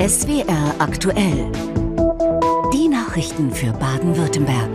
SWR 0.00 0.76
aktuell. 0.78 1.52
Die 2.72 2.88
Nachrichten 2.88 3.50
für 3.52 3.70
Baden-Württemberg. 3.72 4.70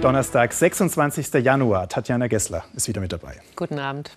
Donnerstag, 0.00 0.52
26. 0.52 1.34
Januar. 1.34 1.88
Tatjana 1.88 2.26
Gessler 2.26 2.64
ist 2.74 2.88
wieder 2.88 3.00
mit 3.00 3.12
dabei. 3.12 3.36
Guten 3.54 3.78
Abend. 3.78 4.10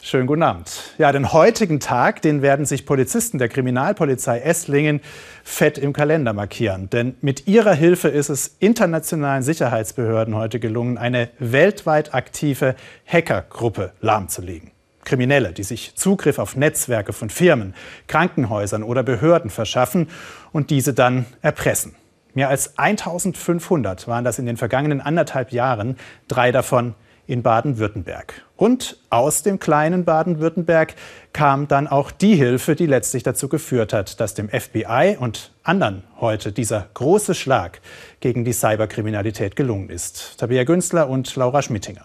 Schönen 0.00 0.26
guten 0.26 0.42
Abend. 0.42 0.94
Ja, 0.96 1.12
den 1.12 1.34
heutigen 1.34 1.80
Tag, 1.80 2.22
den 2.22 2.40
werden 2.40 2.64
sich 2.64 2.86
Polizisten 2.86 3.36
der 3.36 3.50
Kriminalpolizei 3.50 4.40
Esslingen 4.40 5.02
fett 5.44 5.76
im 5.76 5.92
Kalender 5.92 6.32
markieren. 6.32 6.88
Denn 6.88 7.14
mit 7.20 7.46
ihrer 7.46 7.74
Hilfe 7.74 8.08
ist 8.08 8.30
es 8.30 8.56
internationalen 8.58 9.42
Sicherheitsbehörden 9.42 10.34
heute 10.34 10.60
gelungen, 10.60 10.96
eine 10.96 11.28
weltweit 11.38 12.14
aktive 12.14 12.74
Hackergruppe 13.06 13.92
lahmzulegen. 14.00 14.70
Kriminelle, 15.04 15.52
die 15.52 15.62
sich 15.62 15.94
Zugriff 15.96 16.38
auf 16.38 16.56
Netzwerke 16.56 17.12
von 17.12 17.30
Firmen, 17.30 17.74
Krankenhäusern 18.06 18.82
oder 18.82 19.02
Behörden 19.02 19.50
verschaffen 19.50 20.08
und 20.52 20.70
diese 20.70 20.94
dann 20.94 21.26
erpressen. 21.40 21.94
Mehr 22.34 22.48
als 22.48 22.78
1500 22.78 24.08
waren 24.08 24.24
das 24.24 24.38
in 24.38 24.46
den 24.46 24.56
vergangenen 24.56 25.00
anderthalb 25.00 25.52
Jahren, 25.52 25.96
drei 26.28 26.50
davon 26.50 26.94
in 27.26 27.42
Baden-Württemberg. 27.42 28.42
Und 28.56 28.98
aus 29.10 29.42
dem 29.42 29.58
kleinen 29.58 30.04
Baden-Württemberg 30.04 30.94
kam 31.32 31.68
dann 31.68 31.86
auch 31.86 32.10
die 32.10 32.34
Hilfe, 32.34 32.74
die 32.74 32.86
letztlich 32.86 33.22
dazu 33.22 33.48
geführt 33.48 33.92
hat, 33.92 34.20
dass 34.20 34.34
dem 34.34 34.48
FBI 34.48 35.16
und 35.18 35.52
anderen 35.62 36.04
heute 36.20 36.52
dieser 36.52 36.88
große 36.94 37.34
Schlag 37.34 37.80
gegen 38.20 38.44
die 38.44 38.52
Cyberkriminalität 38.52 39.56
gelungen 39.56 39.88
ist. 39.88 40.38
Tabea 40.38 40.64
Günstler 40.64 41.08
und 41.08 41.34
Laura 41.36 41.62
Schmittinger. 41.62 42.04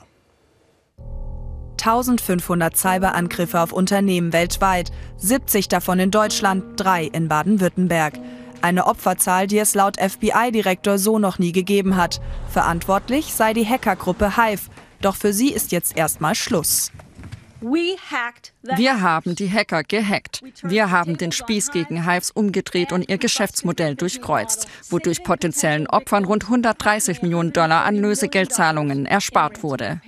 1500 1.80 2.76
Cyberangriffe 2.76 3.60
auf 3.60 3.72
Unternehmen 3.72 4.34
weltweit, 4.34 4.92
70 5.18 5.68
davon 5.68 6.00
in 6.00 6.12
Deutschland, 6.12 6.64
drei 6.76 7.06
in 7.06 7.28
Baden-Württemberg. 7.28 8.20
Eine 8.62 8.88
Opferzahl, 8.88 9.48
die 9.48 9.60
es 9.60 9.76
laut 9.76 9.98
FBI-Direktor 10.00 10.98
so 10.98 11.20
noch 11.20 11.40
nie 11.40 11.52
gegeben 11.52 11.96
hat. 11.96 12.20
Verantwortlich 12.50 13.34
sei 13.34 13.54
die 13.54 13.68
Hackergruppe 13.68 14.36
Hive. 14.38 14.70
Doch 15.02 15.16
für 15.16 15.32
sie 15.32 15.52
ist 15.52 15.72
jetzt 15.72 15.96
erstmal 15.96 16.36
Schluss. 16.36 16.92
Wir 18.62 19.02
haben 19.02 19.36
die 19.36 19.52
Hacker 19.52 19.84
gehackt. 19.84 20.44
Wir 20.62 20.92
haben 20.92 21.18
den 21.18 21.32
Spieß 21.32 21.72
gegen 21.72 22.08
Hives 22.08 22.30
umgedreht 22.30 22.92
und 22.92 23.10
ihr 23.10 23.18
Geschäftsmodell 23.18 23.96
durchkreuzt, 23.96 24.68
wodurch 24.90 25.24
potenziellen 25.24 25.88
Opfern 25.88 26.26
rund 26.26 26.44
130 26.44 27.24
Millionen 27.24 27.54
Dollar 27.54 27.84
an 27.86 27.96
Lösegeldzahlungen 27.96 29.08
erspart 29.08 29.64
wurde. 29.64 30.02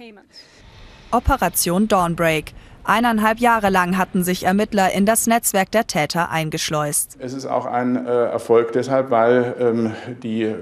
Operation 1.12 1.88
Dawnbreak. 1.88 2.54
Eineinhalb 2.84 3.40
Jahre 3.40 3.70
lang 3.70 3.98
hatten 3.98 4.24
sich 4.24 4.46
Ermittler 4.46 4.92
in 4.92 5.06
das 5.06 5.28
Netzwerk 5.28 5.72
der 5.72 5.86
Täter 5.86 6.32
eingeschleust. 6.32 7.18
Es 7.20 7.34
ist 7.34 7.46
auch 7.46 7.66
ein 7.66 8.06
äh, 8.06 8.10
Erfolg 8.10 8.72
deshalb, 8.72 9.12
weil 9.12 9.56
ähm, 9.60 9.94
die 10.24 10.44
äh, 10.44 10.56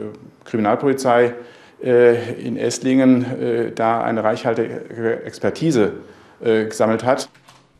Kriminalpolizei 0.43 1.33
äh, 1.81 2.33
in 2.33 2.57
Esslingen 2.57 3.39
äh, 3.39 3.71
da 3.71 4.03
eine 4.03 4.23
reichhaltige 4.23 5.23
Expertise 5.23 5.93
äh, 6.41 6.65
gesammelt 6.65 7.03
hat. 7.03 7.29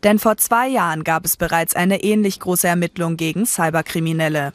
Denn 0.04 0.20
vor 0.20 0.38
zwei 0.38 0.68
Jahren 0.68 1.04
gab 1.04 1.26
es 1.26 1.36
bereits 1.36 1.76
eine 1.76 2.04
ähnlich 2.04 2.40
große 2.40 2.68
Ermittlung 2.68 3.18
gegen 3.18 3.46
Cyberkriminelle. 3.46 4.54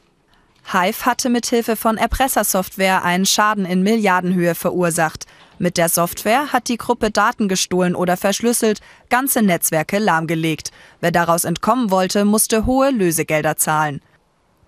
Hive 0.73 1.05
hatte 1.05 1.29
mithilfe 1.29 1.75
von 1.75 1.97
Erpressersoftware 1.97 3.05
einen 3.05 3.27
Schaden 3.27 3.65
in 3.65 3.83
Milliardenhöhe 3.83 4.55
verursacht. 4.55 5.27
Mit 5.59 5.77
der 5.77 5.89
Software 5.89 6.53
hat 6.53 6.69
die 6.69 6.77
Gruppe 6.77 7.11
Daten 7.11 7.49
gestohlen 7.49 7.95
oder 7.95 8.17
verschlüsselt, 8.17 8.81
ganze 9.11 9.43
Netzwerke 9.43 9.99
lahmgelegt. 9.99 10.71
Wer 11.01 11.13
daraus 11.13 11.45
entkommen 11.45 11.91
wollte, 11.91 12.25
musste 12.25 12.67
hohe 12.67 12.91
Lösegelder 12.91 13.57
zahlen. 13.57 14.01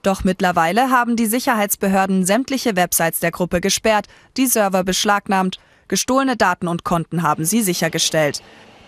Doch 0.02 0.22
mittlerweile 0.22 0.90
haben 0.90 1.16
die 1.16 1.26
Sicherheitsbehörden 1.26 2.26
sämtliche 2.26 2.76
Websites 2.76 3.20
der 3.20 3.30
Gruppe 3.30 3.60
gesperrt, 3.60 4.06
die 4.36 4.46
Server 4.46 4.84
beschlagnahmt, 4.84 5.58
gestohlene 5.88 6.36
Daten 6.36 6.68
und 6.68 6.84
Konten 6.84 7.22
haben 7.22 7.44
sie 7.44 7.62
sichergestellt. 7.62 8.42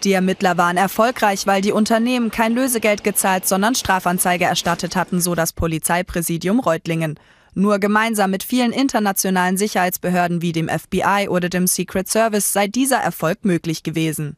Die 0.04 0.12
Ermittler 0.12 0.59
waren 0.59 0.76
erfolgreich, 0.76 1.47
weil 1.47 1.62
die 1.62 1.72
Unternehmen 1.72 2.31
kein 2.31 2.53
Lösegeld 2.54 3.03
gezahlt, 3.03 3.48
sondern 3.48 3.75
Strafanzeige 3.75 4.44
erstattet 4.44 4.94
hatten, 4.94 5.21
so 5.22 5.34
das 5.34 5.54
Polizeipräsidium 5.54 6.60
Reutlingen. 6.60 7.19
Nur 7.59 7.78
gemeinsam 7.78 8.33
mit 8.33 8.43
vielen 8.43 8.71
internationalen 8.71 9.56
Sicherheitsbehörden 9.56 10.43
wie 10.43 10.53
dem 10.53 10.69
FBI 10.69 11.28
oder 11.31 11.49
dem 11.49 11.67
Secret 11.67 12.06
Service 12.06 12.53
sei 12.53 12.69
dieser 12.69 12.99
Erfolg 12.99 13.47
möglich 13.47 13.83
gewesen. 13.83 14.37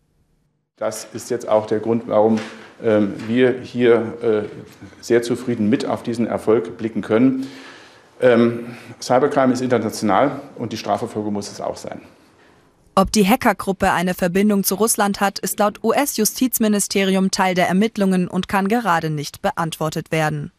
Das 0.76 1.08
ist 1.12 1.28
jetzt 1.28 1.48
auch 1.48 1.66
der 1.66 1.80
Grund, 1.80 2.04
warum 2.06 2.38
ähm, 2.80 3.14
wir 3.26 3.60
hier 3.60 4.46
äh, 4.46 5.02
sehr 5.02 5.22
zufrieden 5.22 5.68
mit 5.68 5.84
auf 5.84 6.04
diesen 6.04 6.28
Erfolg 6.28 6.78
blicken 6.78 7.02
können. 7.02 7.48
Ähm, 8.20 8.76
Cybercrime 9.02 9.52
ist 9.52 9.62
international 9.62 10.40
und 10.54 10.72
die 10.72 10.76
Strafverfolgung 10.76 11.32
muss 11.32 11.50
es 11.50 11.60
auch 11.60 11.76
sein. 11.76 12.00
Ob 12.94 13.10
die 13.10 13.26
Hackergruppe 13.26 13.90
eine 13.90 14.14
Verbindung 14.14 14.62
zu 14.62 14.76
Russland 14.76 15.20
hat, 15.20 15.40
ist 15.40 15.58
laut 15.58 15.82
US-Justizministerium 15.82 17.32
Teil 17.32 17.56
der 17.56 17.66
Ermittlungen 17.66 18.28
und 18.28 18.46
kann 18.46 18.68
gerade 18.68 19.10
nicht 19.10 19.42
beantwortet 19.42 20.12
werden. 20.12 20.52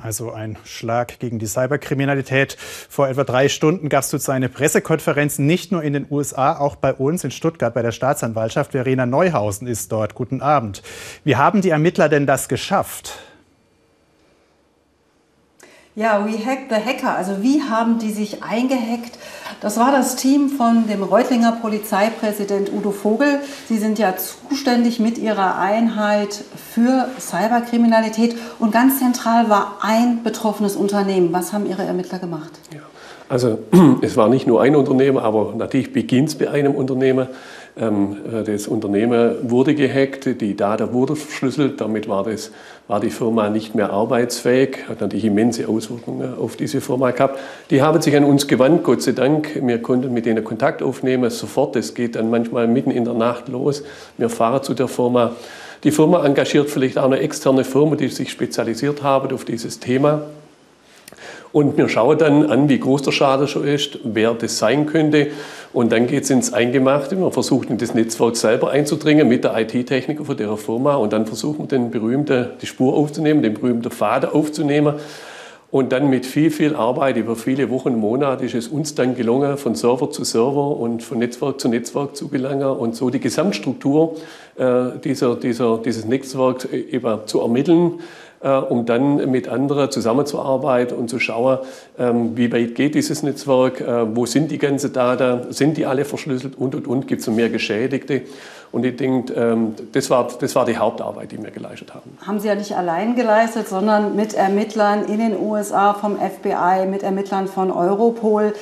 Also 0.00 0.30
ein 0.30 0.58
Schlag 0.64 1.18
gegen 1.20 1.38
die 1.38 1.46
Cyberkriminalität. 1.46 2.56
Vor 2.58 3.08
etwa 3.08 3.24
drei 3.24 3.48
Stunden 3.48 3.88
gab 3.88 4.04
es 4.04 4.10
dazu 4.10 4.30
eine 4.30 4.50
Pressekonferenz, 4.50 5.38
nicht 5.38 5.72
nur 5.72 5.82
in 5.82 5.94
den 5.94 6.06
USA, 6.10 6.58
auch 6.58 6.76
bei 6.76 6.92
uns 6.92 7.24
in 7.24 7.30
Stuttgart 7.30 7.72
bei 7.72 7.80
der 7.80 7.92
Staatsanwaltschaft. 7.92 8.72
Verena 8.72 9.06
Neuhausen 9.06 9.66
ist 9.66 9.90
dort. 9.92 10.14
Guten 10.14 10.42
Abend. 10.42 10.82
Wie 11.24 11.36
haben 11.36 11.62
die 11.62 11.70
Ermittler 11.70 12.10
denn 12.10 12.26
das 12.26 12.48
geschafft? 12.48 13.18
Ja, 15.94 16.26
We 16.26 16.44
Hack 16.44 16.68
the 16.68 16.74
Hacker. 16.74 17.16
Also 17.16 17.42
wie 17.42 17.62
haben 17.62 17.98
die 17.98 18.12
sich 18.12 18.42
eingehackt? 18.42 19.18
Das 19.60 19.78
war 19.78 19.90
das 19.90 20.16
Team 20.16 20.50
von 20.50 20.86
dem 20.86 21.02
Reutlinger 21.02 21.52
Polizeipräsident 21.52 22.70
Udo 22.72 22.90
Vogel. 22.90 23.40
Sie 23.68 23.78
sind 23.78 23.98
ja 23.98 24.14
zuständig 24.16 25.00
mit 25.00 25.16
ihrer 25.18 25.58
Einheit 25.58 26.44
für 26.74 27.08
Cyberkriminalität 27.18 28.36
und 28.58 28.70
ganz 28.70 28.98
zentral 28.98 29.48
war 29.48 29.78
ein 29.80 30.22
betroffenes 30.22 30.76
Unternehmen. 30.76 31.32
Was 31.32 31.52
haben 31.52 31.66
Ihre 31.66 31.84
Ermittler 31.84 32.18
gemacht? 32.18 32.50
Ja. 32.72 32.80
Also 33.28 33.58
es 34.02 34.16
war 34.16 34.28
nicht 34.28 34.46
nur 34.46 34.60
ein 34.62 34.76
Unternehmer, 34.76 35.22
aber 35.22 35.54
natürlich 35.56 35.92
beginnt 35.92 36.28
es 36.28 36.34
bei 36.36 36.50
einem 36.50 36.74
Unternehmer. 36.74 37.28
Ähm, 37.78 38.16
äh, 38.32 38.42
das 38.42 38.68
Unternehmen 38.68 39.50
wurde 39.50 39.74
gehackt, 39.74 40.40
die 40.40 40.56
Daten 40.56 40.94
wurden 40.94 41.14
verschlüsselt, 41.14 41.78
damit 41.80 42.08
war, 42.08 42.24
das, 42.24 42.50
war 42.88 43.00
die 43.00 43.10
Firma 43.10 43.50
nicht 43.50 43.74
mehr 43.74 43.90
arbeitsfähig, 43.90 44.88
hat 44.88 45.02
natürlich 45.02 45.26
immense 45.26 45.68
Auswirkungen 45.68 46.38
auf 46.38 46.56
diese 46.56 46.80
Firma 46.80 47.10
gehabt. 47.10 47.38
Die 47.70 47.82
haben 47.82 48.00
sich 48.00 48.16
an 48.16 48.24
uns 48.24 48.48
gewandt, 48.48 48.82
Gott 48.82 49.02
sei 49.02 49.12
Dank. 49.12 49.60
Wir 49.62 49.82
konnten 49.82 50.14
mit 50.14 50.24
denen 50.24 50.42
Kontakt 50.42 50.82
aufnehmen, 50.82 51.28
sofort. 51.28 51.76
Es 51.76 51.94
geht 51.94 52.16
dann 52.16 52.30
manchmal 52.30 52.66
mitten 52.66 52.90
in 52.90 53.04
der 53.04 53.14
Nacht 53.14 53.48
los. 53.48 53.82
Wir 54.16 54.30
fahren 54.30 54.62
zu 54.62 54.72
der 54.72 54.88
Firma. 54.88 55.36
Die 55.84 55.90
Firma 55.90 56.24
engagiert 56.24 56.70
vielleicht 56.70 56.96
auch 56.96 57.04
eine 57.04 57.18
externe 57.18 57.62
Firma, 57.62 57.96
die 57.96 58.08
sich 58.08 58.30
spezialisiert 58.30 59.02
haben 59.02 59.34
auf 59.34 59.44
dieses 59.44 59.80
Thema. 59.80 60.22
Und 61.52 61.76
wir 61.76 61.88
schauen 61.88 62.18
dann 62.18 62.46
an, 62.46 62.68
wie 62.68 62.78
groß 62.78 63.02
der 63.02 63.12
Schaden 63.12 63.48
schon 63.48 63.66
ist, 63.66 63.98
wer 64.04 64.34
das 64.34 64.58
sein 64.58 64.86
könnte. 64.86 65.28
Und 65.72 65.92
dann 65.92 66.06
geht 66.06 66.24
es 66.24 66.30
ins 66.30 66.52
Eingemachte. 66.52 67.16
Man 67.16 67.32
versucht 67.32 67.70
in 67.70 67.78
das 67.78 67.94
Netzwerk 67.94 68.36
selber 68.36 68.70
einzudringen 68.70 69.28
mit 69.28 69.44
der 69.44 69.58
IT-Techniker 69.58 70.24
von 70.24 70.36
der 70.36 70.56
Firma. 70.56 70.96
Und 70.96 71.12
dann 71.12 71.26
versuchen 71.26 71.60
wir 71.60 71.66
den 71.66 71.90
berühmten, 71.90 72.46
die 72.60 72.66
Spur 72.66 72.94
aufzunehmen, 72.94 73.42
den 73.42 73.54
berühmten 73.54 73.90
Faden 73.90 74.30
aufzunehmen. 74.30 74.94
Und 75.70 75.90
dann 75.92 76.08
mit 76.08 76.24
viel, 76.24 76.50
viel 76.50 76.76
Arbeit 76.76 77.16
über 77.16 77.34
viele 77.34 77.68
Wochen, 77.70 77.96
Monate 77.96 78.44
ist 78.44 78.54
es 78.54 78.68
uns 78.68 78.94
dann 78.94 79.16
gelungen, 79.16 79.58
von 79.58 79.74
Server 79.74 80.10
zu 80.10 80.22
Server 80.22 80.76
und 80.76 81.02
von 81.02 81.18
Netzwerk 81.18 81.60
zu 81.60 81.68
Netzwerk 81.68 82.16
zu 82.16 82.28
gelangen 82.28 82.68
und 82.68 82.94
so 82.94 83.10
die 83.10 83.18
Gesamtstruktur 83.18 84.14
äh, 84.56 84.98
dieser, 85.02 85.34
dieser, 85.34 85.78
dieses 85.78 86.04
Netzwerks 86.04 86.66
äh, 86.66 86.78
eben 86.78 87.18
zu 87.26 87.40
ermitteln, 87.40 88.00
um 88.48 88.86
dann 88.86 89.30
mit 89.30 89.48
anderen 89.48 89.90
zusammenzuarbeiten 89.90 90.96
und 90.96 91.08
zu 91.08 91.18
schauen, 91.18 91.58
ähm, 91.98 92.36
wie 92.36 92.52
weit 92.52 92.74
geht 92.74 92.94
dieses 92.94 93.22
Netzwerk, 93.22 93.80
äh, 93.80 94.16
wo 94.16 94.26
sind 94.26 94.50
die 94.50 94.58
ganzen 94.58 94.92
Daten, 94.92 95.52
sind 95.52 95.76
die 95.76 95.86
alle 95.86 96.04
verschlüsselt 96.04 96.56
und 96.58 96.74
und 96.74 96.86
und, 96.86 97.08
gibt 97.08 97.22
es 97.22 97.26
mehr 97.28 97.48
Geschädigte. 97.48 98.22
Und 98.72 98.84
ich 98.84 98.96
denke, 98.96 99.32
ähm, 99.34 99.74
das 99.92 100.10
war, 100.10 100.28
das 100.40 100.54
war 100.54 100.64
die 100.64 100.76
Hauptarbeit, 100.76 101.32
die 101.32 101.42
wir 101.42 101.50
geleistet 101.50 101.94
haben. 101.94 102.18
Haben 102.26 102.40
Sie 102.40 102.48
ja 102.48 102.54
nicht 102.54 102.76
allein 102.76 103.16
geleistet, 103.16 103.68
sondern 103.68 104.16
mit 104.16 104.34
Ermittlern 104.34 105.04
in 105.06 105.18
den 105.18 105.38
USA 105.40 105.94
vom 105.94 106.16
FBI, 106.16 106.86
mit 106.86 107.02
Ermittlern 107.02 107.46
von 107.48 107.70
Europol. 107.70 108.52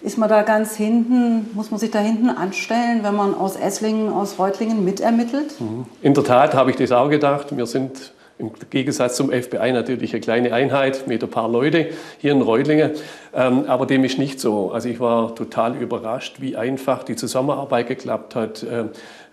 Ist 0.00 0.16
man 0.16 0.28
da 0.28 0.42
ganz 0.42 0.76
hinten, 0.76 1.50
muss 1.54 1.72
man 1.72 1.80
sich 1.80 1.90
da 1.90 1.98
hinten 1.98 2.30
anstellen, 2.30 3.00
wenn 3.02 3.16
man 3.16 3.34
aus 3.34 3.56
Esslingen, 3.56 4.12
aus 4.12 4.38
Reutlingen 4.38 4.84
mitermittelt? 4.84 5.60
Mhm. 5.60 5.86
In 6.02 6.14
der 6.14 6.22
Tat 6.22 6.54
habe 6.54 6.70
ich 6.70 6.76
das 6.76 6.92
auch 6.92 7.10
gedacht. 7.10 7.56
Wir 7.56 7.66
sind 7.66 8.12
Im 8.38 8.52
Gegensatz 8.70 9.16
zum 9.16 9.30
FBI 9.30 9.72
natürlich 9.72 10.12
eine 10.12 10.20
kleine 10.20 10.52
Einheit 10.52 11.08
mit 11.08 11.24
ein 11.24 11.30
paar 11.30 11.48
Leute 11.48 11.88
hier 12.18 12.32
in 12.32 12.40
Reutlingen. 12.40 12.92
Ähm, 13.34 13.64
aber 13.66 13.84
dem 13.84 14.04
ist 14.04 14.18
nicht 14.18 14.38
so. 14.38 14.70
Also 14.70 14.88
ich 14.88 15.00
war 15.00 15.34
total 15.34 15.76
überrascht, 15.76 16.40
wie 16.40 16.56
einfach 16.56 17.02
die 17.02 17.16
Zusammenarbeit 17.16 17.88
geklappt 17.88 18.36
hat, 18.36 18.62
äh, 18.62 18.84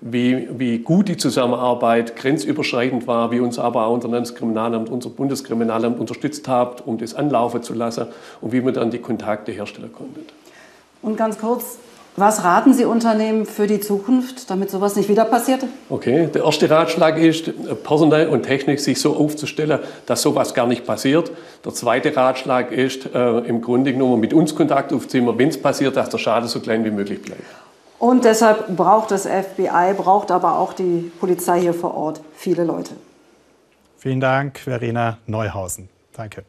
wie, 0.02 0.48
wie 0.58 0.80
gut 0.80 1.08
die 1.08 1.18
Zusammenarbeit 1.18 2.16
grenzüberschreitend 2.16 3.06
war, 3.06 3.32
wie 3.32 3.40
uns 3.40 3.60
aber 3.60 3.86
auch 3.86 3.94
unser 3.94 4.10
Landeskriminalamt, 4.10 4.90
unser 4.90 5.10
Bundeskriminalamt 5.10 6.00
unterstützt 6.00 6.48
hat, 6.48 6.86
um 6.88 6.98
das 6.98 7.14
anlaufen 7.14 7.62
zu 7.62 7.76
lassen 7.76 8.08
und 8.42 8.54
wie 8.54 8.66
wir 8.66 8.72
dann 8.72 8.90
die 8.90 9.00
Kontakte 9.00 9.52
herstellen 9.52 9.94
konnten. 9.94 10.26
Und 11.04 11.16
ganz 11.16 11.38
kurz, 11.38 11.78
was 12.18 12.46
raten 12.46 12.74
Sie 12.74 12.86
Unternehmen 12.86 13.46
für 13.46 13.68
die 13.68 13.82
Zukunft, 13.82 14.50
damit 14.50 14.70
sowas 14.70 14.96
nicht 14.96 15.10
wieder 15.10 15.26
passiert? 15.26 15.66
Okay, 15.90 16.28
der 16.28 16.46
erste 16.46 16.70
Ratschlag 16.70 17.18
ist, 17.18 17.52
Personal 17.84 18.30
und 18.30 18.44
Technik 18.44 18.80
sich 18.80 19.02
so 19.02 19.18
aufzustellen, 19.18 19.80
dass 20.06 20.22
sowas 20.22 20.54
gar 20.54 20.66
nicht 20.66 20.86
passiert. 20.86 21.32
Der 21.66 21.74
zweite 21.74 22.16
Ratschlag 22.16 22.72
ist, 22.72 23.14
äh, 23.14 23.40
im 23.40 23.62
Grunde 23.62 23.92
genommen 23.92 24.22
mit 24.22 24.34
uns 24.34 24.56
Kontakt 24.56 24.94
aufzunehmen, 24.94 25.38
wenn 25.38 25.50
es 25.50 25.62
passiert, 25.62 25.98
dass 25.98 26.10
der 26.10 26.18
Schaden 26.18 26.48
so 26.48 26.62
klein 26.62 26.86
wie 26.86 26.92
möglich 26.92 27.22
bleibt. 27.22 27.44
Und 28.00 28.24
deshalb 28.24 28.76
braucht 28.76 29.12
das 29.12 29.26
FBI, 29.26 29.94
braucht 29.98 30.32
aber 30.32 30.58
auch 30.58 30.74
die 30.74 31.12
Polizei 31.20 31.60
hier 31.60 31.74
vor 31.74 31.96
Ort 31.96 32.22
viele 32.34 32.64
Leute. 32.64 32.92
Vielen 33.98 34.22
Dank, 34.22 34.60
Verena 34.60 35.18
Neuhausen. 35.26 35.90
Danke. 36.14 36.44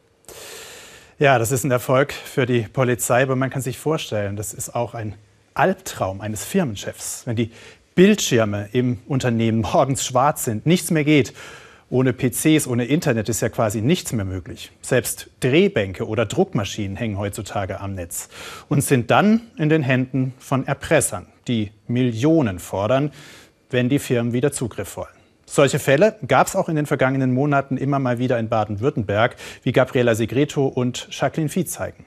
Ja, 1.19 1.39
das 1.39 1.51
ist 1.51 1.63
ein 1.63 1.71
Erfolg 1.71 2.13
für 2.13 2.45
die 2.45 2.61
Polizei, 2.61 3.23
aber 3.23 3.35
man 3.35 3.49
kann 3.49 3.61
sich 3.61 3.79
vorstellen, 3.79 4.35
das 4.35 4.53
ist 4.53 4.75
auch 4.75 4.93
ein 4.93 5.15
Albtraum 5.57 6.21
eines 6.21 6.43
Firmenchefs, 6.43 7.23
wenn 7.25 7.35
die 7.35 7.51
Bildschirme 7.95 8.69
im 8.73 8.99
Unternehmen 9.07 9.61
morgens 9.61 10.05
schwarz 10.05 10.43
sind, 10.43 10.65
nichts 10.65 10.91
mehr 10.91 11.03
geht. 11.03 11.33
Ohne 11.89 12.13
PCs, 12.13 12.67
ohne 12.67 12.85
Internet 12.85 13.29
ist 13.29 13.41
ja 13.41 13.49
quasi 13.49 13.81
nichts 13.81 14.11
mehr 14.11 14.25
möglich. 14.25 14.71
Selbst 14.81 15.29
Drehbänke 15.39 16.05
oder 16.05 16.25
Druckmaschinen 16.25 16.97
hängen 16.97 17.17
heutzutage 17.17 17.79
am 17.79 17.95
Netz 17.95 18.27
und 18.67 18.81
sind 18.83 19.09
dann 19.09 19.41
in 19.57 19.69
den 19.69 19.83
Händen 19.83 20.33
von 20.37 20.67
Erpressern, 20.67 21.27
die 21.47 21.71
Millionen 21.87 22.59
fordern, 22.59 23.11
wenn 23.69 23.87
die 23.87 23.99
Firmen 23.99 24.33
wieder 24.33 24.51
Zugriff 24.51 24.97
wollen. 24.97 25.07
Solche 25.45 25.79
Fälle 25.79 26.17
gab 26.27 26.47
es 26.47 26.57
auch 26.57 26.67
in 26.67 26.75
den 26.75 26.85
vergangenen 26.85 27.33
Monaten 27.33 27.77
immer 27.77 27.99
mal 27.99 28.19
wieder 28.19 28.37
in 28.37 28.49
Baden-Württemberg, 28.49 29.37
wie 29.63 29.71
Gabriela 29.71 30.13
Segreto 30.13 30.67
und 30.67 31.07
Jacqueline 31.09 31.49
Vieh 31.49 31.65
zeigen. 31.65 32.05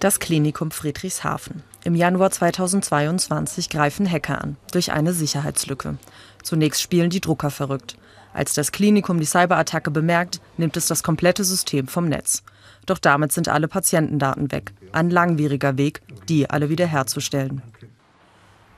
Das 0.00 0.20
Klinikum 0.20 0.70
Friedrichshafen. 0.70 1.64
Im 1.82 1.96
Januar 1.96 2.30
2022 2.30 3.68
greifen 3.68 4.08
Hacker 4.08 4.40
an, 4.40 4.56
durch 4.70 4.92
eine 4.92 5.12
Sicherheitslücke. 5.12 5.98
Zunächst 6.44 6.80
spielen 6.80 7.10
die 7.10 7.20
Drucker 7.20 7.50
verrückt. 7.50 7.96
Als 8.32 8.54
das 8.54 8.70
Klinikum 8.70 9.18
die 9.18 9.26
Cyberattacke 9.26 9.90
bemerkt, 9.90 10.40
nimmt 10.56 10.76
es 10.76 10.86
das 10.86 11.02
komplette 11.02 11.42
System 11.42 11.88
vom 11.88 12.08
Netz. 12.08 12.44
Doch 12.86 12.98
damit 12.98 13.32
sind 13.32 13.48
alle 13.48 13.66
Patientendaten 13.66 14.52
weg. 14.52 14.72
Ein 14.92 15.10
langwieriger 15.10 15.76
Weg, 15.78 16.00
die 16.28 16.48
alle 16.48 16.68
wiederherzustellen. 16.68 17.60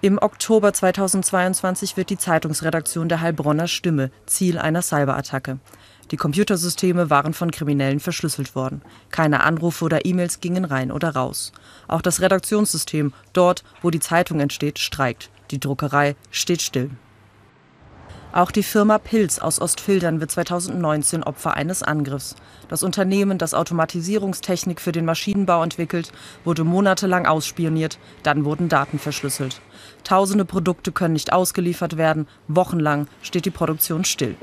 Im 0.00 0.16
Oktober 0.16 0.72
2022 0.72 1.98
wird 1.98 2.08
die 2.08 2.16
Zeitungsredaktion 2.16 3.10
der 3.10 3.20
Heilbronner 3.20 3.68
Stimme 3.68 4.10
Ziel 4.24 4.58
einer 4.58 4.80
Cyberattacke. 4.80 5.58
Die 6.10 6.16
Computersysteme 6.16 7.08
waren 7.08 7.34
von 7.34 7.52
Kriminellen 7.52 8.00
verschlüsselt 8.00 8.56
worden. 8.56 8.82
Keine 9.10 9.42
Anrufe 9.42 9.84
oder 9.84 10.04
E-Mails 10.04 10.40
gingen 10.40 10.64
rein 10.64 10.90
oder 10.90 11.10
raus. 11.10 11.52
Auch 11.86 12.02
das 12.02 12.20
Redaktionssystem, 12.20 13.12
dort, 13.32 13.62
wo 13.80 13.90
die 13.90 14.00
Zeitung 14.00 14.40
entsteht, 14.40 14.78
streikt. 14.80 15.30
Die 15.52 15.60
Druckerei 15.60 16.16
steht 16.30 16.62
still. 16.62 16.90
Auch 18.32 18.52
die 18.52 18.62
Firma 18.62 18.98
Pilz 18.98 19.40
aus 19.40 19.60
Ostfildern 19.60 20.20
wird 20.20 20.30
2019 20.30 21.24
Opfer 21.24 21.54
eines 21.54 21.82
Angriffs. 21.82 22.36
Das 22.68 22.84
Unternehmen, 22.84 23.38
das 23.38 23.54
Automatisierungstechnik 23.54 24.80
für 24.80 24.92
den 24.92 25.04
Maschinenbau 25.04 25.64
entwickelt, 25.64 26.12
wurde 26.44 26.62
monatelang 26.62 27.26
ausspioniert, 27.26 27.98
dann 28.22 28.44
wurden 28.44 28.68
Daten 28.68 29.00
verschlüsselt. 29.00 29.60
Tausende 30.04 30.44
Produkte 30.44 30.92
können 30.92 31.14
nicht 31.14 31.32
ausgeliefert 31.32 31.96
werden, 31.96 32.28
wochenlang 32.46 33.08
steht 33.20 33.46
die 33.46 33.50
Produktion 33.50 34.04
still. 34.04 34.36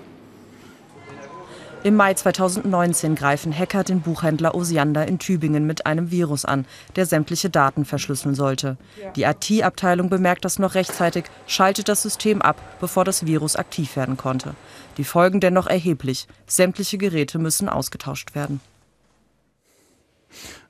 Im 1.83 1.95
Mai 1.95 2.13
2019 2.15 3.15
greifen 3.15 3.57
Hacker 3.57 3.83
den 3.83 4.01
Buchhändler 4.01 4.56
Osiander 4.56 5.07
in 5.07 5.19
Tübingen 5.19 5.68
mit 5.68 5.85
einem 5.85 6.12
Virus 6.12 6.44
an, 6.44 6.65
der 6.95 7.06
sämtliche 7.06 7.50
Daten 7.50 7.85
verschlüsseln 7.85 8.35
sollte. 8.35 8.77
Die 9.15 9.24
IT-Abteilung 9.24 10.09
bemerkt 10.09 10.44
das 10.44 10.59
noch 10.59 10.75
rechtzeitig, 10.75 11.25
schaltet 11.45 11.88
das 11.88 12.01
System 12.01 12.41
ab, 12.41 12.57
bevor 12.79 13.06
das 13.06 13.25
Virus 13.25 13.56
aktiv 13.56 13.95
werden 13.95 14.18
konnte. 14.18 14.56
Die 14.97 15.03
Folgen 15.03 15.39
dennoch 15.39 15.68
erheblich. 15.68 16.27
Sämtliche 16.47 16.97
Geräte 16.97 17.38
müssen 17.38 17.69
ausgetauscht 17.69 18.33
werden. 18.33 18.59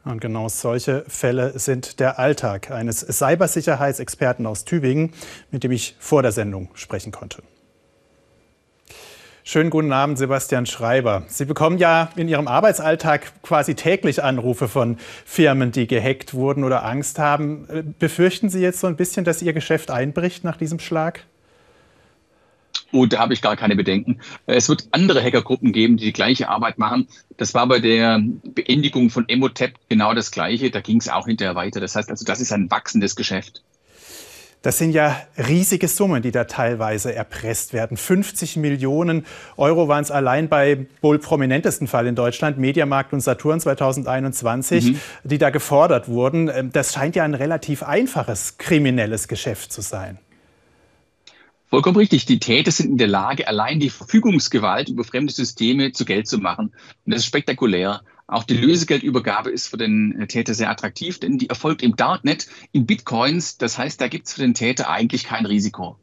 Und 0.03 0.21
genau 0.21 0.49
solche 0.49 1.03
Fälle 1.07 1.57
sind 1.57 1.99
der 1.99 2.19
Alltag 2.19 2.69
eines 2.71 2.99
Cybersicherheitsexperten 2.99 4.45
aus 4.45 4.65
Tübingen, 4.65 5.13
mit 5.51 5.63
dem 5.63 5.71
ich 5.71 5.95
vor 5.99 6.21
der 6.21 6.31
Sendung 6.31 6.69
sprechen 6.75 7.11
konnte. 7.11 7.41
Schönen 9.49 9.69
guten 9.69 9.93
Abend, 9.93 10.17
Sebastian 10.17 10.65
Schreiber. 10.65 11.23
Sie 11.27 11.45
bekommen 11.45 11.77
ja 11.77 12.09
in 12.17 12.27
Ihrem 12.27 12.49
Arbeitsalltag 12.49 13.41
quasi 13.43 13.75
täglich 13.75 14.21
Anrufe 14.21 14.67
von 14.67 14.97
Firmen, 15.23 15.71
die 15.71 15.87
gehackt 15.87 16.33
wurden 16.33 16.65
oder 16.65 16.83
Angst 16.83 17.17
haben. 17.17 17.65
Äh, 17.69 17.81
befürchten 17.97 18.49
Sie 18.49 18.59
jetzt 18.59 18.81
so 18.81 18.87
ein 18.87 18.97
bisschen, 18.97 19.23
dass 19.23 19.41
Ihr 19.41 19.53
Geschäft 19.53 19.89
einbricht 19.89 20.43
nach 20.43 20.57
diesem 20.57 20.79
Schlag? 20.79 21.23
Oh, 22.91 23.05
da 23.05 23.19
habe 23.19 23.33
ich 23.33 23.41
gar 23.41 23.55
keine 23.55 23.77
Bedenken. 23.77 24.19
Es 24.47 24.67
wird 24.67 24.89
andere 24.91 25.23
Hackergruppen 25.23 25.71
geben, 25.71 25.95
die 25.95 26.03
die 26.03 26.13
gleiche 26.13 26.49
Arbeit 26.49 26.77
machen. 26.77 27.07
Das 27.37 27.53
war 27.53 27.67
bei 27.67 27.79
der 27.79 28.21
Beendigung 28.43 29.09
von 29.09 29.29
Emotep 29.29 29.75
genau 29.87 30.13
das 30.13 30.31
Gleiche. 30.31 30.71
Da 30.71 30.81
ging 30.81 30.97
es 30.97 31.07
auch 31.07 31.25
hinterher 31.25 31.55
weiter. 31.55 31.79
Das 31.79 31.95
heißt 31.95 32.09
also, 32.09 32.25
das 32.25 32.41
ist 32.41 32.51
ein 32.51 32.69
wachsendes 32.69 33.15
Geschäft. 33.15 33.63
Das 34.63 34.79
sind 34.79 34.91
ja 34.91 35.15
riesige 35.37 35.87
Summen, 35.87 36.21
die 36.21 36.31
da 36.31 36.45
teilweise 36.45 37.13
erpresst 37.13 37.73
werden. 37.73 37.95
50 37.95 38.57
Millionen 38.57 39.25
Euro 39.55 39.87
waren 39.87 40.03
es 40.03 40.11
allein 40.11 40.49
bei 40.49 40.87
wohl 41.01 41.19
prominentesten 41.19 41.87
Fall 41.87 42.07
in 42.07 42.15
Deutschland, 42.15 42.57
Mediamarkt 42.57 43.13
und 43.13 43.21
Saturn 43.21 43.59
2021, 43.59 44.85
mhm. 44.85 44.99
die 45.23 45.37
da 45.37 45.51
gefordert 45.51 46.09
wurden. 46.09 46.49
Ähm, 46.53 46.71
das 46.71 46.93
scheint 46.93 47.15
ja 47.15 47.23
ein 47.23 47.35
relativ 47.35 47.83
einfaches 47.83 48.57
kriminelles 48.57 49.27
Geschäft 49.27 49.71
zu 49.71 49.81
sein. 49.81 50.17
Vollkommen 51.69 51.97
richtig. 51.97 52.25
Die 52.25 52.39
Täter 52.39 52.71
sind 52.71 52.91
in 52.91 52.97
der 52.97 53.07
Lage, 53.07 53.47
allein 53.47 53.79
die 53.79 53.89
Verfügungsgewalt 53.89 54.89
über 54.89 55.03
fremde 55.03 55.33
Systeme 55.33 55.91
zu 55.91 56.05
Geld 56.05 56.27
zu 56.27 56.37
machen. 56.39 56.73
Und 57.05 57.13
das 57.13 57.21
ist 57.21 57.25
spektakulär. 57.27 58.01
Auch 58.27 58.43
die 58.43 58.57
Lösegeldübergabe 58.57 59.49
ist 59.49 59.67
für 59.67 59.77
den 59.77 60.19
äh, 60.19 60.27
Täter 60.27 60.53
sehr 60.53 60.69
attraktiv, 60.69 61.19
denn 61.19 61.37
die 61.37 61.49
erfolgt 61.49 61.81
im 61.81 61.95
Darknet 61.95 62.47
in 62.73 62.85
Bitcoins. 62.85 63.57
Das 63.57 63.77
heißt, 63.77 64.01
da 64.01 64.09
gibt 64.09 64.27
es 64.27 64.33
für 64.33 64.41
den 64.41 64.53
Täter 64.53 64.89
eigentlich 64.89 65.23
kein 65.23 65.45
Risiko. 65.45 65.97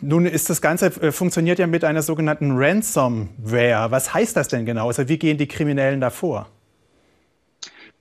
Nun 0.00 0.24
ist 0.24 0.48
das 0.50 0.62
Ganze 0.62 0.86
äh, 0.86 1.10
funktioniert 1.10 1.58
ja 1.58 1.66
mit 1.66 1.82
einer 1.84 2.02
sogenannten 2.02 2.52
Ransomware. 2.52 3.90
Was 3.90 4.14
heißt 4.14 4.36
das 4.36 4.48
denn 4.48 4.66
genau? 4.66 4.86
Also 4.86 5.08
wie 5.08 5.18
gehen 5.18 5.36
die 5.36 5.48
Kriminellen 5.48 6.00
da 6.00 6.10
vor? 6.10 6.48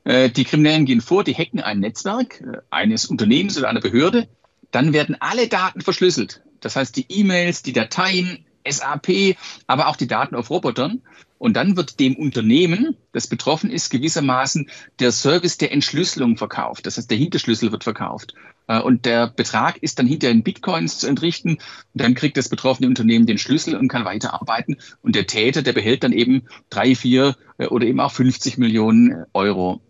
Äh, 0.04 0.30
die 0.30 0.44
Kriminellen 0.44 0.86
gehen 0.86 1.02
vor, 1.02 1.24
die 1.24 1.34
hacken 1.34 1.62
ein 1.62 1.80
Netzwerk 1.80 2.44
eines 2.70 3.06
Unternehmens 3.06 3.58
oder 3.58 3.70
einer 3.70 3.82
Behörde. 3.82 4.28
Dann 4.70 4.94
werden 4.94 5.18
alle 5.20 5.48
Daten 5.48 5.82
verschlüsselt. 5.82 6.44
Das 6.60 6.76
heißt, 6.76 6.96
die 6.96 7.06
E-Mails, 7.10 7.64
die 7.64 7.74
Dateien, 7.74 8.46
SAP, 8.68 9.38
aber 9.68 9.88
auch 9.88 9.96
die 9.96 10.08
Daten 10.08 10.36
auf 10.36 10.50
Robotern. 10.50 11.02
Und 11.38 11.56
dann 11.56 11.76
wird 11.76 12.00
dem 12.00 12.16
Unternehmen, 12.16 12.96
das 13.14 13.26
betroffen 13.26 13.72
ist, 13.72 13.90
gewissermaßen 13.90 14.70
der 15.00 15.12
Service 15.12 15.58
der 15.58 15.72
Entschlüsselung 15.72 16.38
verkauft. 16.38 16.86
Das 16.86 16.98
heißt, 16.98 17.10
der 17.10 17.18
Hinterschlüssel 17.18 17.72
wird 17.72 17.84
verkauft. 17.84 18.36
Äh, 18.68 18.80
und 18.80 19.06
der 19.06 19.28
Betrag 19.28 19.78
ist 19.78 19.98
dann 19.98 20.06
hinter 20.06 20.30
in 20.30 20.44
Bitcoins 20.44 21.00
zu 21.00 21.08
entrichten. 21.08 21.54
Und 21.54 21.60
dann 21.94 22.14
kriegt 22.14 22.38
das 22.38 22.50
betroffene 22.50 22.88
Unternehmen 22.88 23.26
den 23.26 23.40
Schlüssel 23.40 23.76
und 23.76 23.88
kann 23.88 24.06
weiterarbeiten. 24.06 24.78
Und 25.02 25.16
der 25.16 25.26
Täter, 25.26 25.64
der 25.64 25.74
behält 25.74 26.04
dann 26.04 26.14
eben 26.14 26.44
drei, 26.70 26.94
vier 26.94 27.36
äh, 27.58 27.66
oder 27.66 27.88
eben 27.88 28.00
auch 28.00 28.12
50 28.12 28.60
Millionen 28.60 29.26
Euro. 29.34 29.82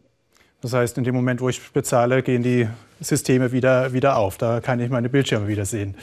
Das 0.61 0.73
heißt, 0.73 0.97
in 0.97 1.03
dem 1.03 1.15
Moment, 1.15 1.41
wo 1.41 1.49
ich 1.49 1.59
bezahle, 1.71 2.21
gehen 2.21 2.43
die 2.43 2.67
Systeme 2.99 3.51
wieder, 3.51 3.93
wieder 3.93 4.17
auf. 4.17 4.37
Da 4.37 4.61
kann 4.61 4.79
ich 4.79 4.89
meine 4.89 5.09
Bildschirme 5.09 5.47
wieder 5.47 5.65
sehen. 5.65 5.95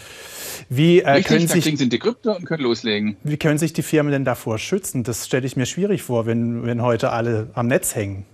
Wie, 0.69 1.01
äh, 1.01 1.11
Richtig, 1.11 1.27
können 1.27 1.49
sich, 1.49 1.65
sind 1.65 1.93
die 1.93 1.99
Krypto 1.99 2.35
und 2.35 2.45
können 2.45 2.65
loslegen. 2.65 3.17
Wie 3.23 3.37
können 3.37 3.59
sich 3.59 3.73
die 3.73 3.83
Firmen 3.83 4.11
denn 4.13 4.25
davor 4.25 4.59
schützen? 4.59 5.05
Das 5.05 5.27
stelle 5.27 5.47
ich 5.47 5.57
mir 5.57 5.67
schwierig 5.67 6.03
vor, 6.03 6.27
wenn, 6.27 6.67
wenn 6.67 6.83
heute 6.83 7.11
alle 7.11 7.51
am 7.55 7.69
Netz 7.69 7.95
hängen. 7.95 8.27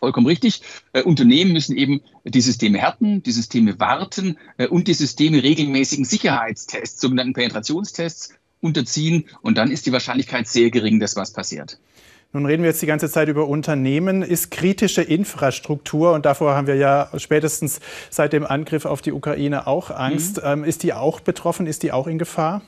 Vollkommen 0.00 0.26
richtig. 0.26 0.62
Äh, 0.92 1.02
Unternehmen 1.02 1.52
müssen 1.52 1.76
eben 1.76 2.00
die 2.24 2.40
Systeme 2.40 2.78
härten, 2.78 3.22
die 3.22 3.30
Systeme 3.30 3.78
warten 3.78 4.36
äh, 4.56 4.66
und 4.66 4.88
die 4.88 4.94
Systeme 4.94 5.40
regelmäßigen 5.40 6.04
Sicherheitstests, 6.04 7.00
sogenannten 7.00 7.34
Penetrationstests, 7.34 8.34
unterziehen. 8.60 9.26
Und 9.42 9.58
dann 9.58 9.70
ist 9.70 9.86
die 9.86 9.92
Wahrscheinlichkeit 9.92 10.48
sehr 10.48 10.72
gering, 10.72 10.98
dass 10.98 11.14
was 11.14 11.32
passiert. 11.32 11.78
Nun 12.34 12.46
reden 12.46 12.62
wir 12.62 12.70
jetzt 12.70 12.80
die 12.80 12.86
ganze 12.86 13.10
Zeit 13.10 13.28
über 13.28 13.46
Unternehmen. 13.46 14.22
Ist 14.22 14.50
kritische 14.50 15.02
Infrastruktur, 15.02 16.12
und 16.12 16.24
davor 16.24 16.54
haben 16.54 16.66
wir 16.66 16.76
ja 16.76 17.10
spätestens 17.18 17.80
seit 18.08 18.32
dem 18.32 18.46
Angriff 18.46 18.86
auf 18.86 19.02
die 19.02 19.12
Ukraine 19.12 19.66
auch 19.66 19.90
Angst, 19.90 20.38
mhm. 20.38 20.42
ähm, 20.44 20.64
ist 20.64 20.82
die 20.82 20.94
auch 20.94 21.20
betroffen? 21.20 21.66
Ist 21.66 21.82
die 21.82 21.92
auch 21.92 22.06
in 22.06 22.18
Gefahr? 22.18 22.62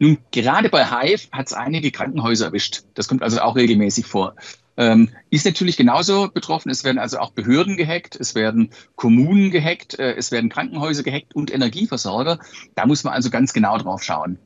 Nun, 0.00 0.18
gerade 0.32 0.68
bei 0.68 0.84
Hive 0.84 1.28
hat 1.30 1.46
es 1.46 1.52
einige 1.52 1.92
Krankenhäuser 1.92 2.46
erwischt. 2.46 2.82
Das 2.94 3.06
kommt 3.06 3.22
also 3.22 3.40
auch 3.40 3.54
regelmäßig 3.54 4.06
vor. 4.06 4.34
Ähm, 4.76 5.10
ist 5.30 5.44
natürlich 5.44 5.76
genauso 5.76 6.28
betroffen. 6.28 6.70
Es 6.70 6.82
werden 6.82 6.98
also 6.98 7.18
auch 7.18 7.30
Behörden 7.30 7.76
gehackt, 7.76 8.16
es 8.16 8.34
werden 8.34 8.70
Kommunen 8.96 9.50
gehackt, 9.50 9.98
äh, 9.98 10.14
es 10.14 10.32
werden 10.32 10.50
Krankenhäuser 10.50 11.04
gehackt 11.04 11.36
und 11.36 11.52
Energieversorger. 11.52 12.40
Da 12.74 12.86
muss 12.86 13.04
man 13.04 13.12
also 13.12 13.30
ganz 13.30 13.52
genau 13.52 13.78
drauf 13.78 14.02
schauen. 14.02 14.38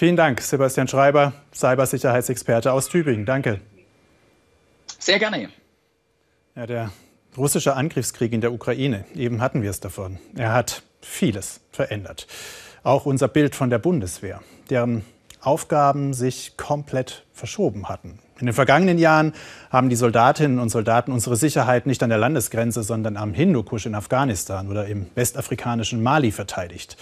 Vielen 0.00 0.16
Dank, 0.16 0.40
Sebastian 0.40 0.88
Schreiber, 0.88 1.34
Cybersicherheitsexperte 1.54 2.72
aus 2.72 2.88
Tübingen. 2.88 3.26
Danke. 3.26 3.60
Sehr 4.98 5.18
gerne. 5.18 5.50
Ja, 6.56 6.66
der 6.66 6.90
russische 7.36 7.76
Angriffskrieg 7.76 8.32
in 8.32 8.40
der 8.40 8.50
Ukraine, 8.50 9.04
eben 9.14 9.42
hatten 9.42 9.62
wir 9.62 9.68
es 9.68 9.80
davon. 9.80 10.18
Er 10.34 10.54
hat 10.54 10.84
vieles 11.02 11.60
verändert. 11.70 12.26
Auch 12.82 13.04
unser 13.04 13.28
Bild 13.28 13.54
von 13.54 13.68
der 13.68 13.78
Bundeswehr, 13.78 14.40
deren 14.70 15.04
Aufgaben 15.40 16.14
sich 16.14 16.56
komplett 16.56 17.24
verschoben 17.32 17.88
hatten. 17.88 18.18
In 18.40 18.46
den 18.46 18.54
vergangenen 18.54 18.98
Jahren 18.98 19.32
haben 19.70 19.90
die 19.90 19.96
Soldatinnen 19.96 20.58
und 20.58 20.70
Soldaten 20.70 21.12
unsere 21.12 21.36
Sicherheit 21.36 21.86
nicht 21.86 22.02
an 22.02 22.08
der 22.08 22.18
Landesgrenze, 22.18 22.82
sondern 22.82 23.16
am 23.16 23.34
Hindukusch 23.34 23.84
in 23.86 23.94
Afghanistan 23.94 24.68
oder 24.68 24.86
im 24.86 25.06
westafrikanischen 25.14 26.02
Mali 26.02 26.32
verteidigt. 26.32 26.96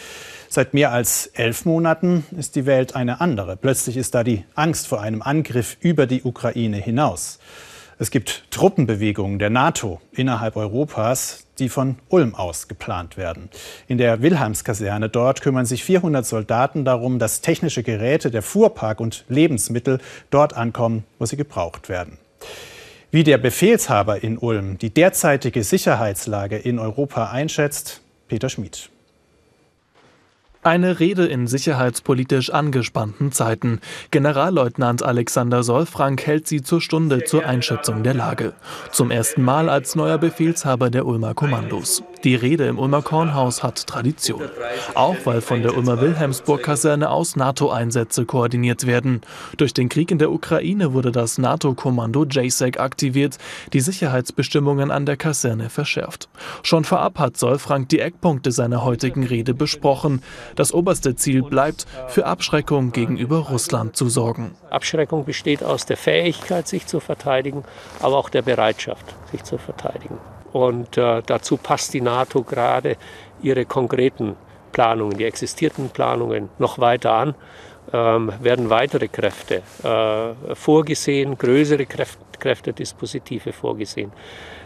Seit 0.48 0.74
mehr 0.74 0.90
als 0.90 1.26
elf 1.26 1.64
Monaten 1.64 2.26
ist 2.36 2.56
die 2.56 2.66
Welt 2.66 2.96
eine 2.96 3.20
andere. 3.20 3.56
Plötzlich 3.56 3.96
ist 3.96 4.14
da 4.14 4.24
die 4.24 4.44
Angst 4.54 4.88
vor 4.88 5.00
einem 5.00 5.22
Angriff 5.22 5.76
über 5.80 6.06
die 6.06 6.22
Ukraine 6.24 6.78
hinaus. 6.78 7.38
Es 8.00 8.12
gibt 8.12 8.44
Truppenbewegungen 8.52 9.40
der 9.40 9.50
NATO 9.50 10.00
innerhalb 10.12 10.54
Europas, 10.54 11.46
die 11.58 11.68
von 11.68 11.96
Ulm 12.08 12.36
aus 12.36 12.68
geplant 12.68 13.16
werden. 13.16 13.50
In 13.88 13.98
der 13.98 14.22
Wilhelmskaserne 14.22 15.08
dort 15.08 15.42
kümmern 15.42 15.66
sich 15.66 15.82
400 15.82 16.24
Soldaten 16.24 16.84
darum, 16.84 17.18
dass 17.18 17.40
technische 17.40 17.82
Geräte, 17.82 18.30
der 18.30 18.42
Fuhrpark 18.42 19.00
und 19.00 19.24
Lebensmittel 19.28 19.98
dort 20.30 20.56
ankommen, 20.56 21.02
wo 21.18 21.26
sie 21.26 21.36
gebraucht 21.36 21.88
werden. 21.88 22.18
Wie 23.10 23.24
der 23.24 23.38
Befehlshaber 23.38 24.22
in 24.22 24.38
Ulm 24.38 24.78
die 24.78 24.90
derzeitige 24.90 25.64
Sicherheitslage 25.64 26.56
in 26.56 26.78
Europa 26.78 27.30
einschätzt, 27.30 28.00
Peter 28.28 28.48
Schmid. 28.48 28.90
Eine 30.68 31.00
Rede 31.00 31.24
in 31.24 31.46
sicherheitspolitisch 31.46 32.50
angespannten 32.50 33.32
Zeiten. 33.32 33.80
Generalleutnant 34.10 35.02
Alexander 35.02 35.62
Solfrank 35.62 36.26
hält 36.26 36.46
sie 36.46 36.60
zur 36.60 36.82
Stunde 36.82 37.24
zur 37.24 37.46
Einschätzung 37.46 38.02
der 38.02 38.12
Lage. 38.12 38.52
Zum 38.92 39.10
ersten 39.10 39.40
Mal 39.40 39.70
als 39.70 39.96
neuer 39.96 40.18
Befehlshaber 40.18 40.90
der 40.90 41.06
Ulmer 41.06 41.32
Kommandos. 41.32 42.02
Die 42.24 42.34
Rede 42.34 42.66
im 42.66 42.80
Ulmer 42.80 43.02
Kornhaus 43.02 43.62
hat 43.62 43.86
Tradition. 43.86 44.42
Auch 44.94 45.14
weil 45.24 45.40
von 45.40 45.62
der 45.62 45.76
Ulmer 45.76 46.00
Wilhelmsburg-Kaserne 46.00 47.10
aus 47.10 47.36
NATO-Einsätze 47.36 48.24
koordiniert 48.24 48.86
werden. 48.86 49.20
Durch 49.56 49.72
den 49.72 49.88
Krieg 49.88 50.10
in 50.10 50.18
der 50.18 50.32
Ukraine 50.32 50.92
wurde 50.92 51.12
das 51.12 51.38
NATO-Kommando 51.38 52.24
JSEC 52.24 52.80
aktiviert, 52.80 53.38
die 53.72 53.80
Sicherheitsbestimmungen 53.80 54.90
an 54.90 55.06
der 55.06 55.16
Kaserne 55.16 55.70
verschärft. 55.70 56.28
Schon 56.64 56.84
vorab 56.84 57.20
hat 57.20 57.36
Solfrank 57.36 57.88
die 57.88 58.00
Eckpunkte 58.00 58.50
seiner 58.50 58.84
heutigen 58.84 59.24
Rede 59.24 59.54
besprochen. 59.54 60.22
Das 60.56 60.74
oberste 60.74 61.14
Ziel 61.14 61.42
bleibt, 61.42 61.86
für 62.08 62.26
Abschreckung 62.26 62.90
gegenüber 62.90 63.38
Russland 63.38 63.94
zu 63.96 64.08
sorgen. 64.08 64.56
Abschreckung 64.70 65.24
besteht 65.24 65.62
aus 65.62 65.86
der 65.86 65.96
Fähigkeit, 65.96 66.66
sich 66.66 66.86
zu 66.86 66.98
verteidigen, 66.98 67.64
aber 68.00 68.16
auch 68.16 68.28
der 68.28 68.42
Bereitschaft, 68.42 69.04
sich 69.30 69.44
zu 69.44 69.56
verteidigen. 69.56 70.18
Und 70.52 70.96
äh, 70.96 71.22
dazu 71.24 71.56
passt 71.56 71.94
die 71.94 72.00
NATO 72.00 72.42
gerade 72.42 72.96
ihre 73.42 73.64
konkreten 73.64 74.36
Planungen, 74.72 75.16
die 75.18 75.24
existierten 75.24 75.90
Planungen 75.90 76.48
noch 76.58 76.78
weiter 76.78 77.12
an. 77.12 77.34
Ähm, 77.92 78.32
werden 78.40 78.68
weitere 78.68 79.08
Kräfte 79.08 79.62
äh, 79.82 80.54
vorgesehen, 80.54 81.38
größere 81.38 81.86
Kräfte, 81.86 82.18
Kräftedispositive 82.38 83.52
vorgesehen, 83.52 84.12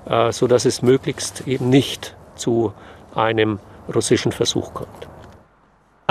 äh, 0.09 0.33
sodass 0.33 0.65
es 0.65 0.83
möglichst 0.83 1.47
eben 1.47 1.69
nicht 1.71 2.17
zu 2.35 2.73
einem 3.15 3.61
russischen 3.95 4.33
Versuch 4.33 4.75
kommt. 4.75 5.12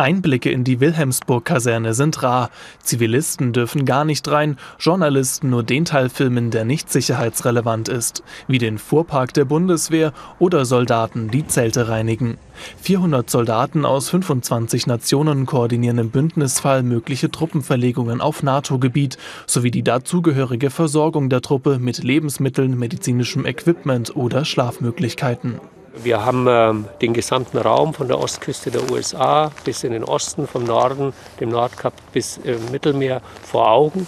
Einblicke 0.02 0.50
in 0.50 0.64
die 0.64 0.80
Wilhelmsburg-Kaserne 0.80 1.94
sind 1.94 2.24
rar. 2.24 2.50
Zivilisten 2.84 3.54
dürfen 3.54 3.86
gar 3.86 4.04
nicht 4.04 4.28
rein, 4.28 4.58
Journalisten 4.80 5.50
nur 5.52 5.64
den 5.64 5.86
Teil 5.86 6.10
filmen, 6.10 6.52
der 6.52 6.66
nicht 6.66 6.92
sicherheitsrelevant 6.92 7.88
ist, 7.88 8.24
wie 8.48 8.58
den 8.58 8.78
Fuhrpark 8.78 9.34
der 9.34 9.46
Bundeswehr 9.46 10.12
oder 10.40 10.66
Soldaten, 10.66 11.30
die 11.30 11.46
Zelte 11.48 11.88
reinigen. 11.88 12.38
400 12.82 13.30
Soldaten 13.30 13.86
aus 13.86 14.10
25 14.10 14.88
Nationen 14.88 15.46
koordinieren 15.46 16.00
im 16.00 16.10
Bündnisfall 16.10 16.84
mögliche 16.84 17.30
Truppenverlegungen 17.30 18.22
auf 18.22 18.44
NATO-Gebiet 18.44 19.18
sowie 19.46 19.72
die 19.72 19.84
dazugehörige 19.84 20.70
Versorgung 20.70 21.30
der 21.30 21.42
Truppe 21.42 21.80
mit 21.80 22.04
Lebensmitteln, 22.04 22.78
medizinischem 22.78 23.46
Equipment 23.46 24.16
oder 24.16 24.46
Schlafmöglichkeiten. 24.46 25.60
Wir 25.94 26.26
haben 26.26 26.48
ähm, 26.50 26.86
den 27.02 27.14
gesamten 27.14 27.58
Raum 27.58 27.94
von 27.94 28.08
der 28.08 28.18
Ostküste 28.18 28.72
der 28.72 28.90
USA 28.90 29.52
bis 29.66 29.84
in 29.84 29.92
den 29.92 30.06
Osten, 30.06 30.48
vom 30.48 30.64
Norden, 30.64 31.14
dem 31.40 31.50
Nordkap 31.50 31.94
bis 32.14 32.38
äh, 32.38 32.56
Mittelmeer 32.72 33.22
vor 33.44 33.70
Augen. 33.70 34.08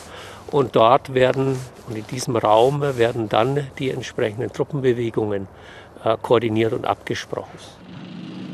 Und 0.50 0.78
dort 0.78 1.14
werden, 1.14 1.60
und 1.90 1.98
in 1.98 2.08
diesem 2.08 2.38
Raum 2.38 2.82
werden 2.82 3.28
dann 3.28 3.68
die 3.80 3.90
entsprechenden 3.90 4.54
Truppenbewegungen 4.54 5.48
äh, 6.06 6.16
koordiniert 6.22 6.72
und 6.72 6.86
abgesprochen. 6.86 7.60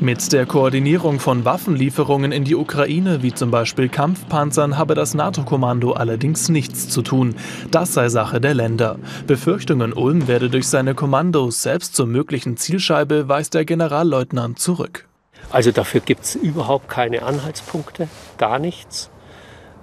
Mit 0.02 0.32
der 0.32 0.46
Koordinierung 0.46 1.20
von 1.20 1.44
Waffenlieferungen 1.44 2.32
in 2.32 2.44
die 2.44 2.54
Ukraine, 2.54 3.22
wie 3.22 3.34
zum 3.34 3.50
Beispiel 3.50 3.90
Kampfpanzern, 3.90 4.78
habe 4.78 4.94
das 4.94 5.12
NATO-Kommando 5.12 5.92
allerdings 5.92 6.48
nichts 6.48 6.88
zu 6.88 7.02
tun. 7.02 7.36
Das 7.70 7.92
sei 7.92 8.08
Sache 8.08 8.40
der 8.40 8.54
Länder. 8.54 8.96
Befürchtungen, 9.26 9.92
Ulm 9.92 10.26
werde 10.26 10.48
durch 10.48 10.68
seine 10.68 10.94
Kommandos 10.94 11.62
selbst 11.62 11.94
zur 11.94 12.06
möglichen 12.06 12.56
Zielscheibe, 12.56 13.28
weist 13.28 13.52
der 13.52 13.66
Generalleutnant 13.66 14.58
zurück. 14.58 15.06
Also 15.50 15.70
dafür 15.70 16.00
gibt 16.00 16.24
es 16.24 16.34
überhaupt 16.34 16.88
keine 16.88 17.22
Anhaltspunkte, 17.22 18.08
gar 18.38 18.58
nichts. 18.58 19.10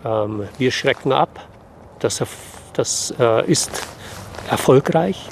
Ähm, 0.04 0.46
wir 0.58 0.72
schrecken 0.72 1.12
ab. 1.12 1.48
Das, 2.00 2.24
das 2.74 3.14
äh, 3.20 3.46
ist 3.46 3.84
erfolgreich. 4.50 5.30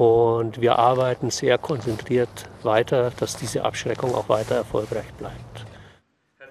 Und 0.00 0.62
wir 0.62 0.78
arbeiten 0.78 1.28
sehr 1.28 1.58
konzentriert 1.58 2.48
weiter, 2.62 3.12
dass 3.18 3.36
diese 3.36 3.66
Abschreckung 3.66 4.14
auch 4.14 4.30
weiter 4.30 4.54
erfolgreich 4.54 5.12
bleibt. 5.18 5.66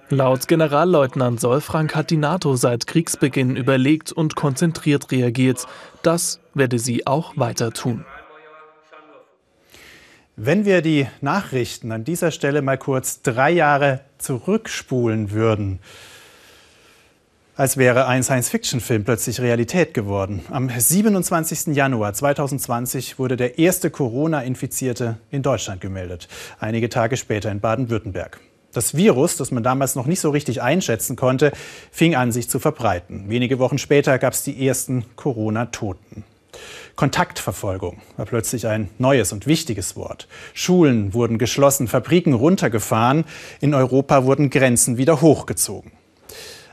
Laut 0.08 0.46
Generalleutnant 0.46 1.40
Solfrank 1.40 1.96
hat 1.96 2.10
die 2.10 2.16
NATO 2.16 2.54
seit 2.54 2.86
Kriegsbeginn 2.86 3.56
überlegt 3.56 4.12
und 4.12 4.36
konzentriert 4.36 5.10
reagiert. 5.10 5.66
Das 6.04 6.38
werde 6.54 6.78
sie 6.78 7.08
auch 7.08 7.32
weiter 7.38 7.72
tun. 7.72 8.04
Wenn 10.36 10.64
wir 10.64 10.80
die 10.80 11.08
Nachrichten 11.20 11.90
an 11.90 12.04
dieser 12.04 12.30
Stelle 12.30 12.62
mal 12.62 12.78
kurz 12.78 13.20
drei 13.22 13.50
Jahre 13.50 14.02
zurückspulen 14.18 15.32
würden, 15.32 15.80
als 17.56 17.76
wäre 17.76 18.06
ein 18.06 18.22
Science-Fiction-Film 18.22 19.04
plötzlich 19.04 19.40
Realität 19.40 19.94
geworden. 19.94 20.40
Am 20.50 20.70
27. 20.70 21.74
Januar 21.74 22.12
2020 22.12 23.18
wurde 23.18 23.36
der 23.36 23.58
erste 23.58 23.90
Corona-Infizierte 23.90 25.18
in 25.30 25.42
Deutschland 25.42 25.80
gemeldet, 25.80 26.28
einige 26.58 26.88
Tage 26.88 27.16
später 27.16 27.50
in 27.50 27.60
Baden-Württemberg. 27.60 28.40
Das 28.72 28.94
Virus, 28.94 29.36
das 29.36 29.50
man 29.50 29.62
damals 29.62 29.96
noch 29.96 30.06
nicht 30.06 30.20
so 30.20 30.30
richtig 30.30 30.62
einschätzen 30.62 31.16
konnte, 31.16 31.52
fing 31.90 32.14
an, 32.14 32.30
sich 32.30 32.48
zu 32.48 32.60
verbreiten. 32.60 33.24
Wenige 33.28 33.58
Wochen 33.58 33.78
später 33.78 34.18
gab 34.18 34.32
es 34.32 34.44
die 34.44 34.66
ersten 34.66 35.04
Corona-Toten. 35.16 36.24
Kontaktverfolgung 36.96 38.00
war 38.16 38.26
plötzlich 38.26 38.66
ein 38.66 38.90
neues 38.98 39.32
und 39.32 39.46
wichtiges 39.46 39.96
Wort. 39.96 40.28
Schulen 40.54 41.14
wurden 41.14 41.38
geschlossen, 41.38 41.88
Fabriken 41.88 42.34
runtergefahren, 42.34 43.24
in 43.60 43.74
Europa 43.74 44.24
wurden 44.24 44.50
Grenzen 44.50 44.98
wieder 44.98 45.20
hochgezogen. 45.20 45.92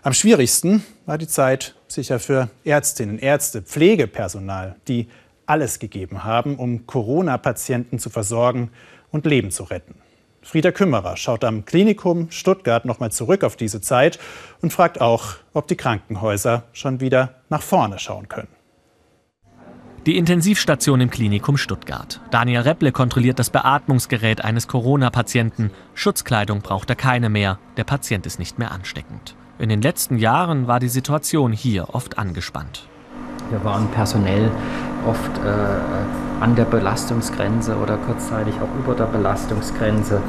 Am 0.07 0.13
schwierigsten 0.13 0.85
war 1.05 1.17
die 1.17 1.27
Zeit 1.27 1.75
sicher 1.89 2.21
für 2.21 2.47
Ärztinnen, 2.63 3.19
Ärzte, 3.19 3.61
Pflegepersonal, 3.61 4.77
die 4.87 5.09
alles 5.45 5.79
gegeben 5.79 6.23
haben, 6.23 6.55
um 6.55 6.87
Corona-Patienten 6.87 7.99
zu 7.99 8.09
versorgen 8.09 8.71
und 9.11 9.25
Leben 9.25 9.51
zu 9.51 9.63
retten. 9.63 9.95
Frieda 10.41 10.71
Kümmerer 10.71 11.17
schaut 11.17 11.43
am 11.43 11.65
Klinikum 11.65 12.31
Stuttgart 12.31 12.85
nochmal 12.85 13.11
zurück 13.11 13.43
auf 13.43 13.57
diese 13.57 13.81
Zeit 13.81 14.17
und 14.61 14.71
fragt 14.71 15.01
auch, 15.01 15.35
ob 15.51 15.67
die 15.67 15.75
Krankenhäuser 15.75 16.63
schon 16.71 17.01
wieder 17.01 17.41
nach 17.49 17.61
vorne 17.61 17.99
schauen 17.99 18.29
können. 18.29 18.47
Die 20.05 20.15
Intensivstation 20.15 21.01
im 21.01 21.09
Klinikum 21.09 21.57
Stuttgart. 21.57 22.21
Daniel 22.31 22.61
Repple 22.61 22.93
kontrolliert 22.93 23.39
das 23.39 23.49
Beatmungsgerät 23.49 24.41
eines 24.41 24.69
Corona-Patienten. 24.69 25.71
Schutzkleidung 25.95 26.61
braucht 26.61 26.89
er 26.89 26.95
keine 26.95 27.27
mehr. 27.27 27.59
Der 27.75 27.83
Patient 27.83 28.25
ist 28.25 28.39
nicht 28.39 28.57
mehr 28.57 28.71
ansteckend. 28.71 29.35
In 29.59 29.69
den 29.69 29.81
letzten 29.81 30.17
Jahren 30.17 30.67
war 30.67 30.79
die 30.79 30.87
Situation 30.87 31.51
hier 31.51 31.95
oft 31.95 32.19
angespannt. 32.19 32.87
Wir 33.49 33.63
waren 33.63 33.87
personell 33.89 34.51
oft 35.07 35.37
äh, 35.39 36.43
an 36.43 36.55
der 36.55 36.65
Belastungsgrenze 36.65 37.75
oder 37.75 37.97
kurzzeitig 37.97 38.53
auch 38.55 38.83
über 38.83 38.93
der 38.93 39.05
Belastungsgrenze. 39.05 40.21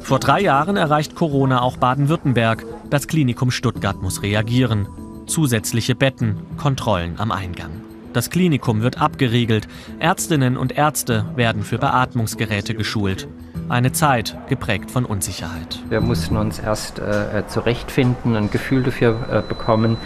Vor 0.00 0.18
drei 0.18 0.42
Jahren 0.42 0.76
erreicht 0.76 1.14
Corona 1.14 1.62
auch 1.62 1.78
Baden-Württemberg. 1.78 2.66
Das 2.90 3.06
Klinikum 3.06 3.50
Stuttgart 3.50 4.02
muss 4.02 4.22
reagieren. 4.22 4.86
Zusätzliche 5.26 5.94
Betten, 5.94 6.36
Kontrollen 6.58 7.14
am 7.18 7.30
Eingang. 7.30 7.70
Das 8.12 8.28
Klinikum 8.28 8.82
wird 8.82 9.00
abgeriegelt. 9.00 9.66
Ärztinnen 9.98 10.58
und 10.58 10.72
Ärzte 10.72 11.24
werden 11.36 11.62
für 11.62 11.78
Beatmungsgeräte 11.78 12.74
geschult. 12.74 13.28
Eine 13.68 13.92
Zeit 13.92 14.36
geprägt 14.48 14.90
von 14.90 15.04
Unsicherheit. 15.04 15.78
Wir 15.88 16.00
mussten 16.00 16.36
uns 16.36 16.58
erst 16.58 16.98
äh, 16.98 17.44
zurechtfinden, 17.48 18.36
ein 18.36 18.50
Gefühl 18.50 18.82
dafür 18.82 19.16
äh, 19.30 19.42
bekommen. 19.48 19.96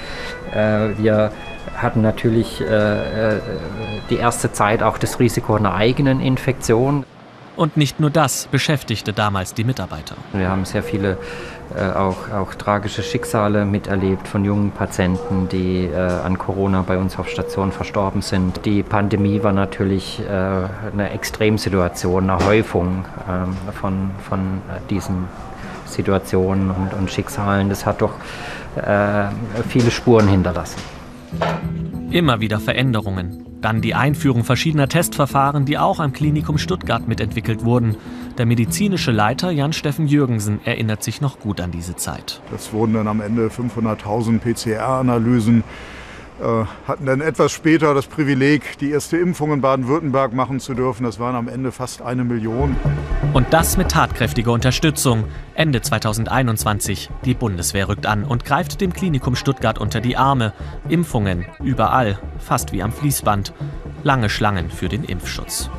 Äh, 0.52 0.96
wir 0.98 1.32
hatten 1.76 2.00
natürlich 2.02 2.60
äh, 2.60 2.64
äh, 3.36 3.40
die 4.10 4.16
erste 4.16 4.52
Zeit 4.52 4.82
auch 4.82 4.98
das 4.98 5.18
Risiko 5.18 5.56
einer 5.56 5.74
eigenen 5.74 6.20
Infektion. 6.20 7.04
Und 7.56 7.76
nicht 7.76 8.00
nur 8.00 8.10
das 8.10 8.46
beschäftigte 8.46 9.12
damals 9.14 9.54
die 9.54 9.64
Mitarbeiter. 9.64 10.14
Wir 10.32 10.48
haben 10.50 10.66
sehr 10.66 10.82
viele 10.82 11.16
äh, 11.74 11.90
auch, 11.90 12.30
auch, 12.30 12.54
tragische 12.54 13.02
Schicksale 13.02 13.64
miterlebt 13.64 14.28
von 14.28 14.44
jungen 14.44 14.70
Patienten, 14.70 15.48
die 15.48 15.86
äh, 15.86 15.96
an 15.96 16.38
Corona 16.38 16.82
bei 16.82 16.96
uns 16.96 17.18
auf 17.18 17.28
Station 17.28 17.72
verstorben 17.72 18.22
sind. 18.22 18.64
Die 18.64 18.82
Pandemie 18.82 19.42
war 19.42 19.52
natürlich 19.52 20.20
äh, 20.20 20.30
eine 20.30 21.10
Extremsituation, 21.10 22.30
eine 22.30 22.44
Häufung 22.46 23.04
ähm, 23.28 23.56
von, 23.72 24.10
von 24.28 24.38
äh, 24.38 24.80
diesen 24.90 25.24
Situationen 25.86 26.70
und, 26.70 26.94
und, 26.94 27.10
Schicksalen. 27.10 27.68
Das 27.68 27.84
hat 27.84 28.00
doch 28.00 28.14
äh, 28.76 29.26
viele 29.68 29.90
Spuren 29.90 30.28
hinterlassen. 30.28 30.78
Immer 32.10 32.40
wieder 32.40 32.60
Veränderungen. 32.60 33.44
Dann 33.60 33.80
die 33.80 33.94
Einführung 33.94 34.44
verschiedener 34.44 34.88
Testverfahren, 34.88 35.64
die 35.64 35.78
auch 35.78 35.98
am 35.98 36.12
Klinikum 36.12 36.58
Stuttgart 36.58 37.08
mitentwickelt 37.08 37.64
wurden. 37.64 37.96
Der 38.38 38.46
medizinische 38.46 39.12
Leiter 39.12 39.50
Jan-Steffen 39.50 40.06
Jürgensen 40.06 40.60
erinnert 40.64 41.02
sich 41.02 41.20
noch 41.20 41.38
gut 41.40 41.60
an 41.60 41.70
diese 41.70 41.96
Zeit. 41.96 42.40
Das 42.50 42.72
wurden 42.72 42.94
dann 42.94 43.08
am 43.08 43.20
Ende 43.20 43.48
500.000 43.48 44.40
PCR-Analysen 44.40 45.64
äh, 46.38 46.64
hatten 46.86 47.06
dann 47.06 47.22
etwas 47.22 47.52
später 47.52 47.94
das 47.94 48.06
Privileg, 48.06 48.76
die 48.78 48.90
erste 48.90 49.16
Impfung 49.16 49.54
in 49.54 49.62
Baden-Württemberg 49.62 50.34
machen 50.34 50.60
zu 50.60 50.74
dürfen. 50.74 51.04
Das 51.04 51.18
waren 51.18 51.34
am 51.34 51.48
Ende 51.48 51.72
fast 51.72 52.02
eine 52.02 52.24
Million. 52.24 52.76
Und 53.32 53.46
das 53.54 53.78
mit 53.78 53.90
tatkräftiger 53.90 54.52
Unterstützung. 54.52 55.24
Ende 55.54 55.80
2021. 55.80 57.08
Die 57.24 57.32
Bundeswehr 57.32 57.88
rückt 57.88 58.04
an 58.04 58.24
und 58.24 58.44
greift 58.44 58.82
dem 58.82 58.92
Klinikum 58.92 59.34
Stuttgart 59.34 59.78
unter 59.78 60.02
die 60.02 60.18
Arme. 60.18 60.52
Impfungen 60.90 61.46
überall, 61.62 62.18
fast 62.38 62.72
wie 62.72 62.82
am 62.82 62.92
Fließband. 62.92 63.54
Lange 64.02 64.28
Schlangen 64.28 64.70
für 64.70 64.90
den 64.90 65.04
Impfschutz. 65.04 65.70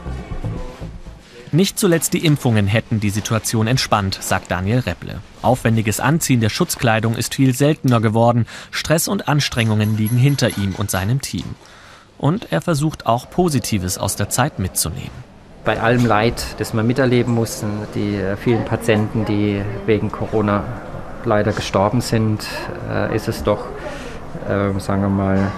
Nicht 1.54 1.80
zuletzt 1.80 2.14
die 2.14 2.26
Impfungen 2.26 2.68
hätten 2.68 3.00
die 3.00 3.10
Situation 3.10 3.68
entspannt, 3.68 4.18
sagt 4.22 4.52
Daniel 4.52 4.80
Repple. 4.80 5.20
Aufwendiges 5.42 6.02
Anziehen 6.02 6.42
der 6.42 6.50
Schutzkleidung 6.50 7.16
ist 7.16 7.36
viel 7.36 7.56
seltener 7.56 8.02
geworden. 8.02 8.46
Stress 8.70 9.08
und 9.08 9.30
Anstrengungen 9.30 9.96
liegen 9.96 10.18
hinter 10.18 10.58
ihm 10.58 10.76
und 10.76 10.92
seinem 10.92 11.22
Team. 11.22 11.56
Und 12.18 12.52
er 12.52 12.62
versucht 12.62 13.06
auch 13.06 13.30
Positives 13.30 13.98
aus 13.98 14.18
der 14.18 14.30
Zeit 14.30 14.60
mitzunehmen. 14.60 15.12
Bei 15.64 15.80
allem 15.80 16.06
Leid, 16.06 16.44
das 16.58 16.74
wir 16.74 16.84
miterleben 16.84 17.34
mussten, 17.34 17.68
die 17.96 18.16
äh, 18.16 18.36
vielen 18.36 18.66
Patienten, 18.66 19.24
die 19.24 19.62
wegen 19.86 20.12
Corona 20.12 20.64
leider 21.24 21.54
gestorben 21.54 22.02
sind, 22.02 22.46
äh, 22.90 23.16
ist 23.16 23.28
es 23.28 23.44
doch, 23.44 23.66
äh, 24.50 24.78
sagen 24.80 25.02
wir 25.02 25.10
mal, 25.10 25.52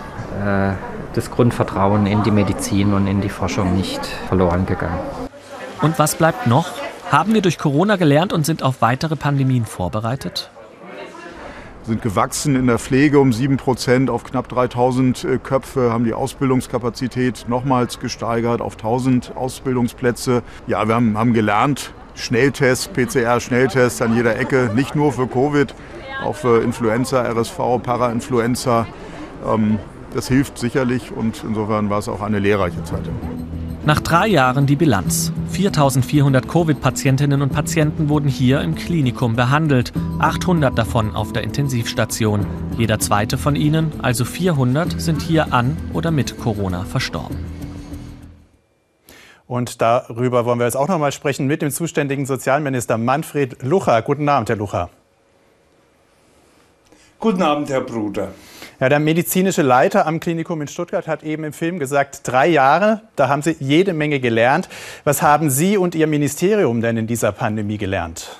das 1.13 1.31
Grundvertrauen 1.31 2.05
in 2.05 2.23
die 2.23 2.31
Medizin 2.31 2.93
und 2.93 3.07
in 3.07 3.19
die 3.19 3.29
Forschung 3.29 3.75
nicht 3.75 4.05
verloren 4.29 4.65
gegangen. 4.65 5.28
Und 5.81 5.97
was 5.97 6.15
bleibt 6.15 6.47
noch? 6.47 6.67
Haben 7.11 7.33
wir 7.33 7.41
durch 7.41 7.57
Corona 7.57 7.95
gelernt 7.95 8.33
und 8.33 8.45
sind 8.45 8.63
auf 8.63 8.81
weitere 8.81 9.15
Pandemien 9.15 9.65
vorbereitet? 9.65 10.51
sind 11.89 12.01
gewachsen 12.03 12.55
in 12.55 12.67
der 12.67 12.77
Pflege 12.77 13.19
um 13.19 13.33
7 13.33 13.57
Prozent 13.57 14.09
auf 14.09 14.23
knapp 14.23 14.47
3000 14.47 15.23
äh, 15.23 15.37
Köpfe, 15.39 15.91
haben 15.91 16.05
die 16.05 16.13
Ausbildungskapazität 16.13 17.45
nochmals 17.49 17.99
gesteigert 17.99 18.61
auf 18.61 18.73
1000 18.75 19.35
Ausbildungsplätze. 19.35 20.43
Ja, 20.67 20.87
wir 20.87 20.95
haben, 20.95 21.17
haben 21.17 21.33
gelernt, 21.33 21.91
Schnelltests, 22.15 22.89
PCR-Schnelltests 22.89 24.01
an 24.01 24.15
jeder 24.15 24.37
Ecke, 24.37 24.69
nicht 24.75 24.95
nur 24.95 25.11
für 25.11 25.27
Covid, 25.27 25.73
auch 26.23 26.35
für 26.35 26.61
Influenza, 26.61 27.23
RSV, 27.23 27.57
Parainfluenza. 27.81 28.85
Ähm, 29.47 29.79
das 30.13 30.27
hilft 30.27 30.57
sicherlich 30.57 31.11
und 31.11 31.43
insofern 31.43 31.89
war 31.89 31.99
es 31.99 32.07
auch 32.07 32.21
eine 32.21 32.39
lehrreiche 32.39 32.83
Zeit. 32.83 33.09
Nach 33.85 34.01
drei 34.01 34.27
Jahren 34.27 34.65
die 34.65 34.75
Bilanz. 34.75 35.31
4400 35.51 36.47
Covid-Patientinnen 36.47 37.41
und 37.41 37.53
Patienten 37.53 38.09
wurden 38.09 38.27
hier 38.27 38.61
im 38.61 38.75
Klinikum 38.75 39.35
behandelt, 39.35 39.93
800 40.19 40.77
davon 40.77 41.15
auf 41.15 41.31
der 41.31 41.43
Intensivstation. 41.43 42.45
Jeder 42.77 42.99
zweite 42.99 43.37
von 43.37 43.55
ihnen, 43.55 43.93
also 44.01 44.25
400, 44.25 44.99
sind 44.99 45.21
hier 45.21 45.53
an 45.53 45.77
oder 45.93 46.11
mit 46.11 46.37
Corona 46.37 46.83
verstorben. 46.83 47.37
Und 49.47 49.81
darüber 49.81 50.45
wollen 50.45 50.59
wir 50.59 50.65
jetzt 50.65 50.77
auch 50.77 50.89
noch 50.89 50.99
mal 50.99 51.13
sprechen 51.13 51.47
mit 51.47 51.61
dem 51.61 51.71
zuständigen 51.71 52.25
Sozialminister 52.25 52.97
Manfred 52.97 53.63
Lucher. 53.63 54.01
Guten 54.01 54.27
Abend, 54.27 54.49
Herr 54.49 54.57
Lucher. 54.57 54.89
Guten 57.19 57.41
Abend, 57.41 57.69
Herr 57.69 57.81
Bruder. 57.81 58.33
Ja, 58.79 58.87
der 58.87 58.99
medizinische 58.99 59.61
Leiter 59.61 60.07
am 60.07 60.21
Klinikum 60.21 60.61
in 60.61 60.69
Stuttgart 60.69 61.05
hat 61.05 61.23
eben 61.23 61.43
im 61.43 61.51
Film 61.51 61.79
gesagt, 61.79 62.21
drei 62.23 62.47
Jahre, 62.47 63.01
da 63.17 63.27
haben 63.27 63.41
Sie 63.41 63.57
jede 63.59 63.91
Menge 63.91 64.21
gelernt. 64.21 64.69
Was 65.03 65.21
haben 65.21 65.49
Sie 65.49 65.75
und 65.75 65.95
Ihr 65.95 66.07
Ministerium 66.07 66.79
denn 66.79 66.95
in 66.95 67.05
dieser 67.05 67.33
Pandemie 67.33 67.77
gelernt? 67.77 68.37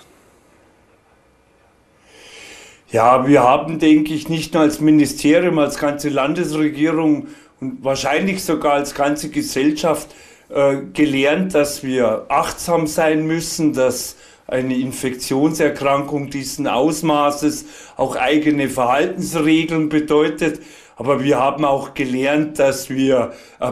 Ja, 2.90 3.28
wir 3.28 3.44
haben, 3.44 3.80
denke 3.80 4.14
ich, 4.14 4.30
nicht 4.30 4.54
nur 4.54 4.64
als 4.64 4.80
Ministerium, 4.80 5.60
als 5.60 5.78
ganze 5.78 6.08
Landesregierung 6.08 7.28
und 7.60 7.84
wahrscheinlich 7.84 8.42
sogar 8.42 8.76
als 8.76 8.96
ganze 8.96 9.30
Gesellschaft 9.30 10.08
äh, 10.48 10.78
gelernt, 10.94 11.54
dass 11.54 11.84
wir 11.84 12.28
achtsam 12.30 12.88
sein 12.88 13.28
müssen, 13.28 13.74
dass 13.74 14.16
eine 14.50 14.76
Infektionserkrankung 14.76 16.30
diesen 16.30 16.68
Ausmaßes 16.68 17.66
auch 17.98 18.16
eigene 18.16 18.70
Verhaltensregeln 18.70 19.90
bedeutet. 19.90 20.62
Aber 20.96 21.24
wir 21.24 21.40
haben 21.40 21.66
auch 21.66 21.94
gelernt, 21.94 22.60
dass 22.60 22.90
wir 22.90 23.34
äh, 23.60 23.72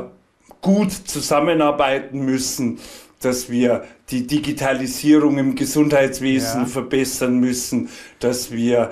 gut 0.62 0.92
zusammenarbeiten 0.92 2.20
müssen, 2.20 2.80
dass 3.22 3.50
wir 3.50 3.84
die 4.10 4.28
Digitalisierung 4.28 5.38
im 5.38 5.56
Gesundheitswesen 5.56 6.62
ja. 6.62 6.68
verbessern 6.68 7.40
müssen, 7.40 7.90
dass 8.20 8.52
wir 8.52 8.92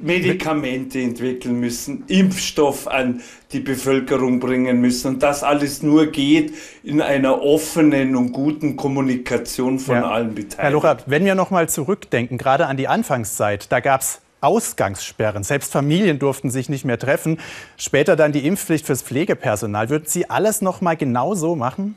Medikamente 0.00 1.00
entwickeln 1.00 1.60
müssen, 1.60 2.04
Impfstoff 2.08 2.86
an 2.86 3.22
die 3.52 3.60
Bevölkerung 3.60 4.40
bringen 4.40 4.80
müssen. 4.80 5.14
Und 5.14 5.22
das 5.22 5.42
alles 5.42 5.82
nur 5.82 6.06
geht 6.06 6.54
in 6.82 7.00
einer 7.00 7.42
offenen 7.42 8.16
und 8.16 8.32
guten 8.32 8.76
Kommunikation 8.76 9.78
von 9.78 9.96
ja. 9.96 10.10
allen 10.10 10.34
Beteiligten. 10.34 10.60
Herr 10.60 10.70
Luchert, 10.70 11.04
wenn 11.06 11.24
wir 11.24 11.34
noch 11.34 11.50
mal 11.50 11.68
zurückdenken, 11.68 12.38
gerade 12.38 12.66
an 12.66 12.76
die 12.76 12.88
Anfangszeit, 12.88 13.70
da 13.72 13.80
gab 13.80 14.02
es 14.02 14.20
Ausgangssperren. 14.40 15.42
Selbst 15.42 15.72
Familien 15.72 16.18
durften 16.18 16.50
sich 16.50 16.68
nicht 16.68 16.84
mehr 16.84 16.98
treffen. 16.98 17.38
Später 17.76 18.14
dann 18.14 18.32
die 18.32 18.46
Impfpflicht 18.46 18.86
fürs 18.86 19.02
Pflegepersonal. 19.02 19.88
Würden 19.88 20.06
Sie 20.06 20.30
alles 20.30 20.62
noch 20.62 20.80
mal 20.80 20.96
genau 20.96 21.34
so 21.34 21.56
machen? 21.56 21.96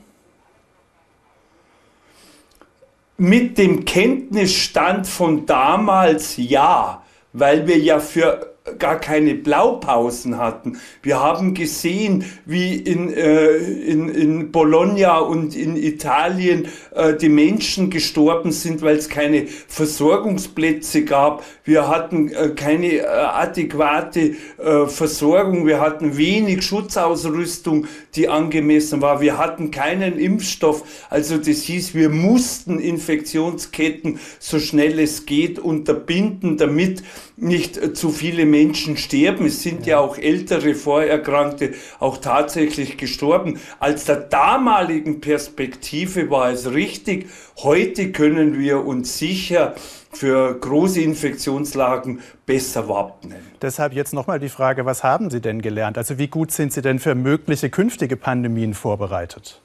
mit 3.21 3.59
dem 3.59 3.85
Kenntnisstand 3.85 5.05
von 5.05 5.45
damals 5.45 6.37
ja, 6.37 7.03
weil 7.33 7.67
wir 7.67 7.77
ja 7.77 7.99
für 7.99 8.50
gar 8.79 8.99
keine 8.99 9.35
Blaupausen 9.35 10.37
hatten. 10.37 10.77
Wir 11.01 11.19
haben 11.19 11.53
gesehen, 11.53 12.25
wie 12.45 12.75
in, 12.75 13.13
äh, 13.13 13.57
in, 13.57 14.09
in 14.09 14.51
Bologna 14.51 15.19
und 15.19 15.55
in 15.55 15.75
Italien 15.75 16.67
äh, 16.95 17.15
die 17.15 17.29
Menschen 17.29 17.89
gestorben 17.89 18.51
sind, 18.51 18.81
weil 18.81 18.97
es 18.97 19.09
keine 19.09 19.47
Versorgungsplätze 19.47 21.05
gab. 21.05 21.43
Wir 21.63 21.87
hatten 21.87 22.29
äh, 22.29 22.49
keine 22.49 22.93
äh, 22.93 23.05
adäquate 23.05 24.35
äh, 24.57 24.87
Versorgung. 24.87 25.65
Wir 25.65 25.79
hatten 25.79 26.17
wenig 26.17 26.63
Schutzausrüstung, 26.63 27.87
die 28.15 28.29
angemessen 28.29 29.01
war. 29.01 29.21
Wir 29.21 29.37
hatten 29.37 29.71
keinen 29.71 30.17
Impfstoff. 30.19 30.83
Also 31.09 31.37
das 31.37 31.63
hieß, 31.63 31.93
wir 31.93 32.09
mussten 32.09 32.79
Infektionsketten 32.79 34.19
so 34.39 34.59
schnell 34.59 34.99
es 34.99 35.25
geht 35.25 35.59
unterbinden, 35.59 36.57
damit 36.57 37.03
nicht 37.41 37.77
äh, 37.77 37.93
zu 37.93 38.09
viele 38.11 38.45
Menschen 38.45 38.97
sterben. 38.97 39.45
Es 39.47 39.61
sind 39.61 39.85
ja. 39.85 39.97
ja 39.97 39.99
auch 39.99 40.17
ältere 40.17 40.75
Vorerkrankte 40.75 41.73
auch 41.99 42.17
tatsächlich 42.17 42.97
gestorben. 42.97 43.59
Als 43.79 44.05
der 44.05 44.17
damaligen 44.17 45.21
Perspektive 45.21 46.29
war 46.29 46.51
es 46.51 46.71
richtig. 46.71 47.29
Heute 47.57 48.11
können 48.11 48.59
wir 48.59 48.85
uns 48.85 49.17
sicher 49.17 49.75
für 50.13 50.59
große 50.59 51.01
Infektionslagen 51.01 52.19
besser 52.45 52.87
wappnen. 52.87 53.37
Deshalb 53.61 53.93
jetzt 53.93 54.13
nochmal 54.13 54.39
die 54.39 54.49
Frage, 54.49 54.85
was 54.85 55.03
haben 55.03 55.29
Sie 55.29 55.41
denn 55.41 55.61
gelernt? 55.61 55.97
Also 55.97 56.17
wie 56.17 56.27
gut 56.27 56.51
sind 56.51 56.73
Sie 56.73 56.81
denn 56.81 56.99
für 56.99 57.15
mögliche 57.15 57.69
künftige 57.69 58.17
Pandemien 58.17 58.73
vorbereitet? 58.73 59.61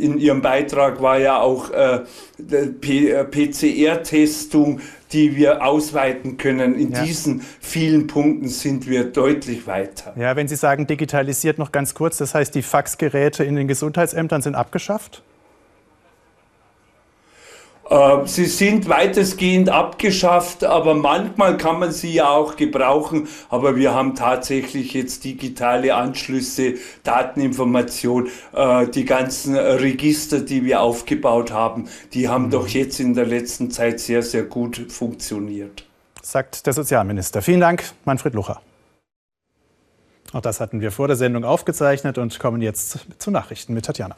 in 0.00 0.18
Ihrem 0.18 0.42
Beitrag 0.42 1.00
war 1.02 1.18
ja 1.18 1.40
auch 1.40 1.70
äh, 1.70 2.00
PCR-Testung, 3.30 4.78
äh, 4.78 4.82
die 5.12 5.36
wir 5.36 5.64
ausweiten 5.64 6.36
können. 6.36 6.74
In 6.74 6.92
ja. 6.92 7.02
diesen 7.04 7.42
vielen 7.60 8.06
Punkten 8.06 8.48
sind 8.48 8.88
wir 8.88 9.04
deutlich 9.04 9.66
weiter. 9.66 10.14
Ja, 10.16 10.36
wenn 10.36 10.48
Sie 10.48 10.56
sagen 10.56 10.86
digitalisiert 10.86 11.58
noch 11.58 11.72
ganz 11.72 11.94
kurz, 11.94 12.18
das 12.18 12.34
heißt, 12.34 12.54
die 12.54 12.62
Faxgeräte 12.62 13.44
in 13.44 13.56
den 13.56 13.68
Gesundheitsämtern 13.68 14.42
sind 14.42 14.54
abgeschafft? 14.54 15.22
Äh, 17.90 18.24
sie 18.26 18.46
sind 18.46 18.88
weitestgehend 18.88 19.68
abgeschafft, 19.68 20.64
aber 20.64 20.94
manchmal 20.94 21.56
kann 21.56 21.80
man 21.80 21.90
sie 21.90 22.14
ja 22.14 22.28
auch 22.28 22.56
gebrauchen. 22.56 23.28
Aber 23.48 23.76
wir 23.76 23.92
haben 23.92 24.14
tatsächlich 24.14 24.94
jetzt 24.94 25.24
digitale 25.24 25.94
Anschlüsse, 25.94 26.74
Dateninformation, 27.02 28.28
äh, 28.52 28.86
die 28.86 29.04
ganzen 29.04 29.56
Register, 29.56 30.40
die 30.40 30.64
wir 30.64 30.80
aufgebaut 30.80 31.50
haben, 31.50 31.88
die 32.14 32.28
haben 32.28 32.46
mhm. 32.46 32.50
doch 32.50 32.68
jetzt 32.68 33.00
in 33.00 33.14
der 33.14 33.26
letzten 33.26 33.70
Zeit 33.72 33.98
sehr, 33.98 34.22
sehr 34.22 34.44
gut 34.44 34.86
funktioniert. 34.88 35.84
Sagt 36.22 36.66
der 36.66 36.72
Sozialminister. 36.72 37.42
Vielen 37.42 37.60
Dank, 37.60 37.84
Manfred 38.04 38.34
Lucher. 38.34 38.60
Auch 40.32 40.42
das 40.42 40.60
hatten 40.60 40.80
wir 40.80 40.92
vor 40.92 41.08
der 41.08 41.16
Sendung 41.16 41.44
aufgezeichnet 41.44 42.18
und 42.18 42.38
kommen 42.38 42.62
jetzt 42.62 43.00
zu 43.18 43.32
Nachrichten 43.32 43.74
mit 43.74 43.86
Tatjana. 43.86 44.16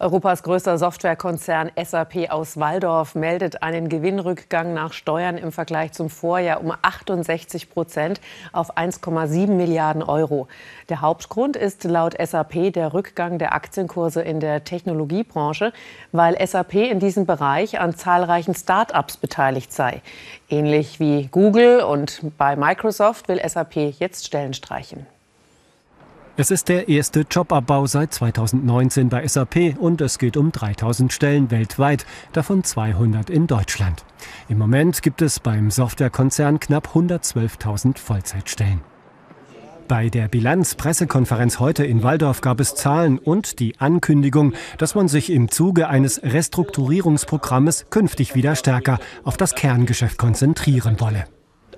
Europas 0.00 0.42
größter 0.42 0.78
Softwarekonzern 0.78 1.72
SAP 1.76 2.30
aus 2.30 2.58
Waldorf 2.58 3.14
meldet 3.14 3.62
einen 3.62 3.90
Gewinnrückgang 3.90 4.72
nach 4.72 4.94
Steuern 4.94 5.36
im 5.36 5.52
Vergleich 5.52 5.92
zum 5.92 6.08
Vorjahr 6.08 6.64
um 6.64 6.72
68 6.80 7.68
Prozent 7.68 8.18
auf 8.54 8.78
1,7 8.78 9.48
Milliarden 9.48 10.02
Euro. 10.02 10.48
Der 10.88 11.02
Hauptgrund 11.02 11.54
ist 11.54 11.84
laut 11.84 12.16
SAP 12.18 12.72
der 12.72 12.94
Rückgang 12.94 13.38
der 13.38 13.52
Aktienkurse 13.52 14.22
in 14.22 14.40
der 14.40 14.64
Technologiebranche, 14.64 15.70
weil 16.12 16.34
SAP 16.46 16.76
in 16.76 16.98
diesem 16.98 17.26
Bereich 17.26 17.78
an 17.78 17.94
zahlreichen 17.94 18.54
Start-ups 18.54 19.18
beteiligt 19.18 19.70
sei. 19.70 20.00
Ähnlich 20.48 20.98
wie 20.98 21.26
Google 21.26 21.82
und 21.82 22.22
bei 22.38 22.56
Microsoft 22.56 23.28
will 23.28 23.46
SAP 23.46 23.76
jetzt 23.76 24.24
Stellen 24.24 24.54
streichen. 24.54 25.06
Es 26.40 26.50
ist 26.50 26.70
der 26.70 26.88
erste 26.88 27.26
Jobabbau 27.30 27.84
seit 27.84 28.14
2019 28.14 29.10
bei 29.10 29.28
SAP 29.28 29.76
und 29.78 30.00
es 30.00 30.18
geht 30.18 30.38
um 30.38 30.52
3000 30.52 31.12
Stellen 31.12 31.50
weltweit, 31.50 32.06
davon 32.32 32.64
200 32.64 33.28
in 33.28 33.46
Deutschland. 33.46 34.06
Im 34.48 34.56
Moment 34.56 35.02
gibt 35.02 35.20
es 35.20 35.38
beim 35.38 35.70
Softwarekonzern 35.70 36.58
knapp 36.58 36.96
112.000 36.96 37.98
Vollzeitstellen. 37.98 38.80
Bei 39.86 40.08
der 40.08 40.28
Bilanzpressekonferenz 40.28 41.58
heute 41.58 41.84
in 41.84 42.02
Waldorf 42.02 42.40
gab 42.40 42.60
es 42.60 42.74
Zahlen 42.74 43.18
und 43.18 43.58
die 43.58 43.78
Ankündigung, 43.78 44.54
dass 44.78 44.94
man 44.94 45.08
sich 45.08 45.28
im 45.28 45.50
Zuge 45.50 45.88
eines 45.88 46.22
Restrukturierungsprogrammes 46.22 47.90
künftig 47.90 48.34
wieder 48.34 48.56
stärker 48.56 48.98
auf 49.24 49.36
das 49.36 49.54
Kerngeschäft 49.54 50.16
konzentrieren 50.16 51.00
wolle 51.00 51.26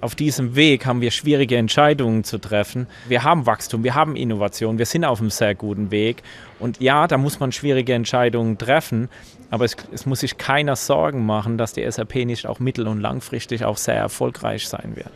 auf 0.03 0.17
diesem 0.17 0.57
Weg 0.57 0.85
haben 0.85 1.01
wir 1.01 1.13
schwierige 1.13 1.57
Entscheidungen 1.57 2.25
zu 2.25 2.39
treffen. 2.39 2.89
Wir 3.09 3.23
haben 3.23 3.47
Wachstum, 3.47 3.85
wir 3.85 3.95
haben 3.95 4.17
Innovation, 4.17 4.77
wir 4.77 4.87
sind 4.87 5.05
auf 5.05 5.21
einem 5.21 5.31
sehr 5.31 5.55
guten 5.55 5.93
Weg. 5.93 6.23
Und 6.59 6.81
ja, 6.81 7.07
da 7.07 7.19
muss 7.19 7.39
man 7.39 7.53
schwierige 7.53 7.95
Entscheidungen 7.95 8.59
treffen, 8.59 9.09
aber 9.51 9.65
es, 9.65 9.77
es 9.93 10.05
muss 10.05 10.21
sich 10.21 10.39
keiner 10.39 10.75
Sorgen 10.75 11.25
machen, 11.25 11.57
dass 11.57 11.73
die 11.73 11.89
SAP 11.89 12.17
nicht 12.27 12.47
auch 12.47 12.59
mittel- 12.59 12.89
und 12.89 13.01
langfristig 13.01 13.65
auch 13.65 13.77
sehr 13.77 13.95
erfolgreich 13.95 14.67
sein 14.67 14.97
wird. 14.97 15.13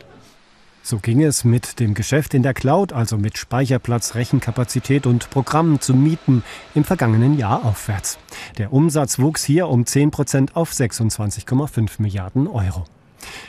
So 0.83 0.99
ging 0.99 1.21
es 1.21 1.43
mit 1.43 1.81
dem 1.81 1.93
Geschäft 1.93 2.33
in 2.33 2.43
der 2.43 2.53
Cloud, 2.53 2.93
also 2.93 3.17
mit 3.17 3.37
Speicherplatz, 3.37 4.15
Rechenkapazität 4.15 5.05
und 5.05 5.29
Programmen 5.31 5.81
zu 5.81 5.93
mieten, 5.93 6.43
im 6.75 6.85
vergangenen 6.85 7.37
Jahr 7.37 7.65
aufwärts. 7.65 8.17
Der 8.57 8.71
Umsatz 8.71 9.19
wuchs 9.19 9.43
hier 9.43 9.67
um 9.67 9.85
10 9.85 10.11
Prozent 10.11 10.55
auf 10.55 10.71
26,5 10.71 12.01
Milliarden 12.01 12.47
Euro. 12.47 12.85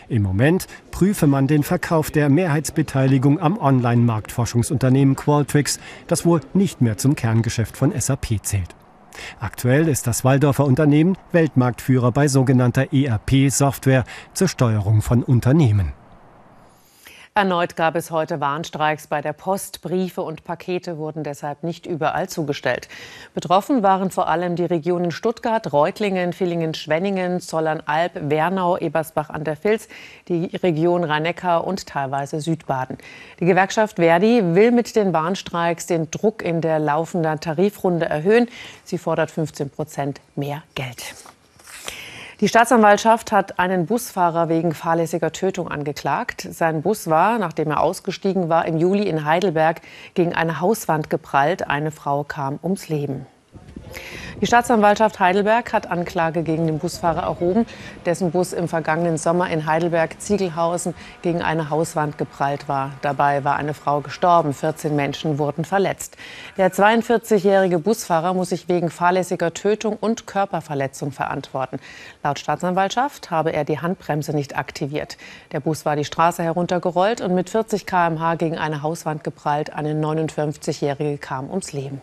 Im 0.08 0.22
Moment 0.22 0.66
prüfe 0.90 1.26
man 1.26 1.46
den 1.46 1.62
Verkauf 1.62 2.10
der 2.10 2.28
Mehrheitsbeteiligung 2.28 3.40
am 3.40 3.58
Online-Marktforschungsunternehmen 3.58 5.16
Qualtrics, 5.16 5.78
das 6.06 6.24
wohl 6.24 6.40
nicht 6.54 6.80
mehr 6.80 6.96
zum 6.96 7.14
Kerngeschäft 7.14 7.76
von 7.76 7.92
SAP 7.98 8.38
zählt. 8.42 8.74
Aktuell 9.40 9.88
ist 9.88 10.06
das 10.06 10.24
Waldorfer 10.24 10.64
Unternehmen 10.64 11.16
Weltmarktführer 11.32 12.12
bei 12.12 12.28
sogenannter 12.28 12.92
ERP-Software 12.92 14.04
zur 14.32 14.48
Steuerung 14.48 15.02
von 15.02 15.22
Unternehmen. 15.22 15.92
Erneut 17.38 17.76
gab 17.76 17.94
es 17.94 18.10
heute 18.10 18.40
Warnstreiks 18.40 19.06
bei 19.06 19.20
der 19.20 19.32
Post. 19.32 19.80
Briefe 19.80 20.22
und 20.22 20.42
Pakete 20.42 20.98
wurden 20.98 21.22
deshalb 21.22 21.62
nicht 21.62 21.86
überall 21.86 22.28
zugestellt. 22.28 22.88
Betroffen 23.32 23.84
waren 23.84 24.10
vor 24.10 24.26
allem 24.26 24.56
die 24.56 24.64
Regionen 24.64 25.12
Stuttgart, 25.12 25.72
Reutlingen, 25.72 26.32
Villingen-Schwenningen, 26.32 27.38
Zollernalb, 27.38 28.28
Wernau, 28.28 28.76
Ebersbach 28.76 29.30
an 29.30 29.44
der 29.44 29.56
Vils, 29.62 29.88
die 30.26 30.46
Region 30.56 31.04
rhein 31.04 31.32
und 31.62 31.86
teilweise 31.86 32.40
Südbaden. 32.40 32.98
Die 33.38 33.44
Gewerkschaft 33.44 33.98
Verdi 33.98 34.42
will 34.56 34.72
mit 34.72 34.96
den 34.96 35.12
Warnstreiks 35.12 35.86
den 35.86 36.10
Druck 36.10 36.42
in 36.42 36.60
der 36.60 36.80
laufenden 36.80 37.38
Tarifrunde 37.38 38.06
erhöhen. 38.06 38.48
Sie 38.82 38.98
fordert 38.98 39.30
15 39.30 39.70
Prozent 39.70 40.20
mehr 40.34 40.64
Geld. 40.74 41.14
Die 42.40 42.46
Staatsanwaltschaft 42.46 43.32
hat 43.32 43.58
einen 43.58 43.86
Busfahrer 43.86 44.48
wegen 44.48 44.72
fahrlässiger 44.72 45.32
Tötung 45.32 45.66
angeklagt. 45.66 46.46
Sein 46.48 46.82
Bus 46.82 47.10
war, 47.10 47.36
nachdem 47.40 47.70
er 47.70 47.80
ausgestiegen 47.80 48.48
war, 48.48 48.64
im 48.66 48.78
Juli 48.78 49.08
in 49.08 49.24
Heidelberg 49.24 49.80
gegen 50.14 50.34
eine 50.34 50.60
Hauswand 50.60 51.10
geprallt. 51.10 51.66
Eine 51.68 51.90
Frau 51.90 52.22
kam 52.22 52.60
ums 52.62 52.88
Leben. 52.88 53.26
Die 54.40 54.46
Staatsanwaltschaft 54.46 55.18
Heidelberg 55.18 55.72
hat 55.72 55.90
Anklage 55.90 56.44
gegen 56.44 56.66
den 56.68 56.78
Busfahrer 56.78 57.22
erhoben, 57.22 57.66
dessen 58.06 58.30
Bus 58.30 58.52
im 58.52 58.68
vergangenen 58.68 59.18
Sommer 59.18 59.50
in 59.50 59.66
Heidelberg-Ziegelhausen 59.66 60.94
gegen 61.22 61.42
eine 61.42 61.70
Hauswand 61.70 62.18
geprallt 62.18 62.68
war. 62.68 62.92
Dabei 63.02 63.42
war 63.42 63.56
eine 63.56 63.74
Frau 63.74 64.00
gestorben, 64.00 64.54
14 64.54 64.94
Menschen 64.94 65.38
wurden 65.40 65.64
verletzt. 65.64 66.16
Der 66.56 66.72
42-jährige 66.72 67.80
Busfahrer 67.80 68.32
muss 68.32 68.50
sich 68.50 68.68
wegen 68.68 68.90
fahrlässiger 68.90 69.54
Tötung 69.54 69.96
und 70.00 70.28
Körperverletzung 70.28 71.10
verantworten. 71.10 71.80
Laut 72.22 72.38
Staatsanwaltschaft 72.38 73.32
habe 73.32 73.52
er 73.52 73.64
die 73.64 73.80
Handbremse 73.80 74.36
nicht 74.36 74.56
aktiviert. 74.56 75.16
Der 75.50 75.58
Bus 75.58 75.84
war 75.84 75.96
die 75.96 76.04
Straße 76.04 76.44
heruntergerollt 76.44 77.20
und 77.20 77.34
mit 77.34 77.50
40 77.50 77.86
km/h 77.86 78.36
gegen 78.36 78.56
eine 78.56 78.82
Hauswand 78.82 79.24
geprallt. 79.24 79.72
Eine 79.72 79.94
59-jährige 79.94 81.18
kam 81.18 81.50
ums 81.50 81.72
Leben. 81.72 82.00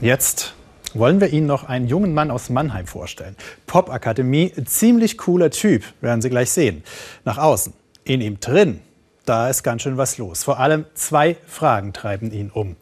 Jetzt 0.00 0.54
wollen 0.94 1.20
wir 1.20 1.32
Ihnen 1.32 1.46
noch 1.46 1.64
einen 1.64 1.88
jungen 1.88 2.14
Mann 2.14 2.30
aus 2.30 2.50
Mannheim 2.50 2.86
vorstellen. 2.86 3.34
Popakademie, 3.66 4.52
ziemlich 4.64 5.18
cooler 5.18 5.50
Typ, 5.50 5.82
werden 6.00 6.22
Sie 6.22 6.30
gleich 6.30 6.50
sehen. 6.50 6.84
Nach 7.24 7.36
außen, 7.36 7.72
in 8.04 8.20
ihm 8.20 8.38
drin, 8.38 8.80
da 9.24 9.48
ist 9.50 9.64
ganz 9.64 9.82
schön 9.82 9.96
was 9.96 10.16
los. 10.16 10.44
Vor 10.44 10.60
allem 10.60 10.84
zwei 10.94 11.36
Fragen 11.46 11.92
treiben 11.92 12.30
ihn 12.30 12.50
um. 12.50 12.76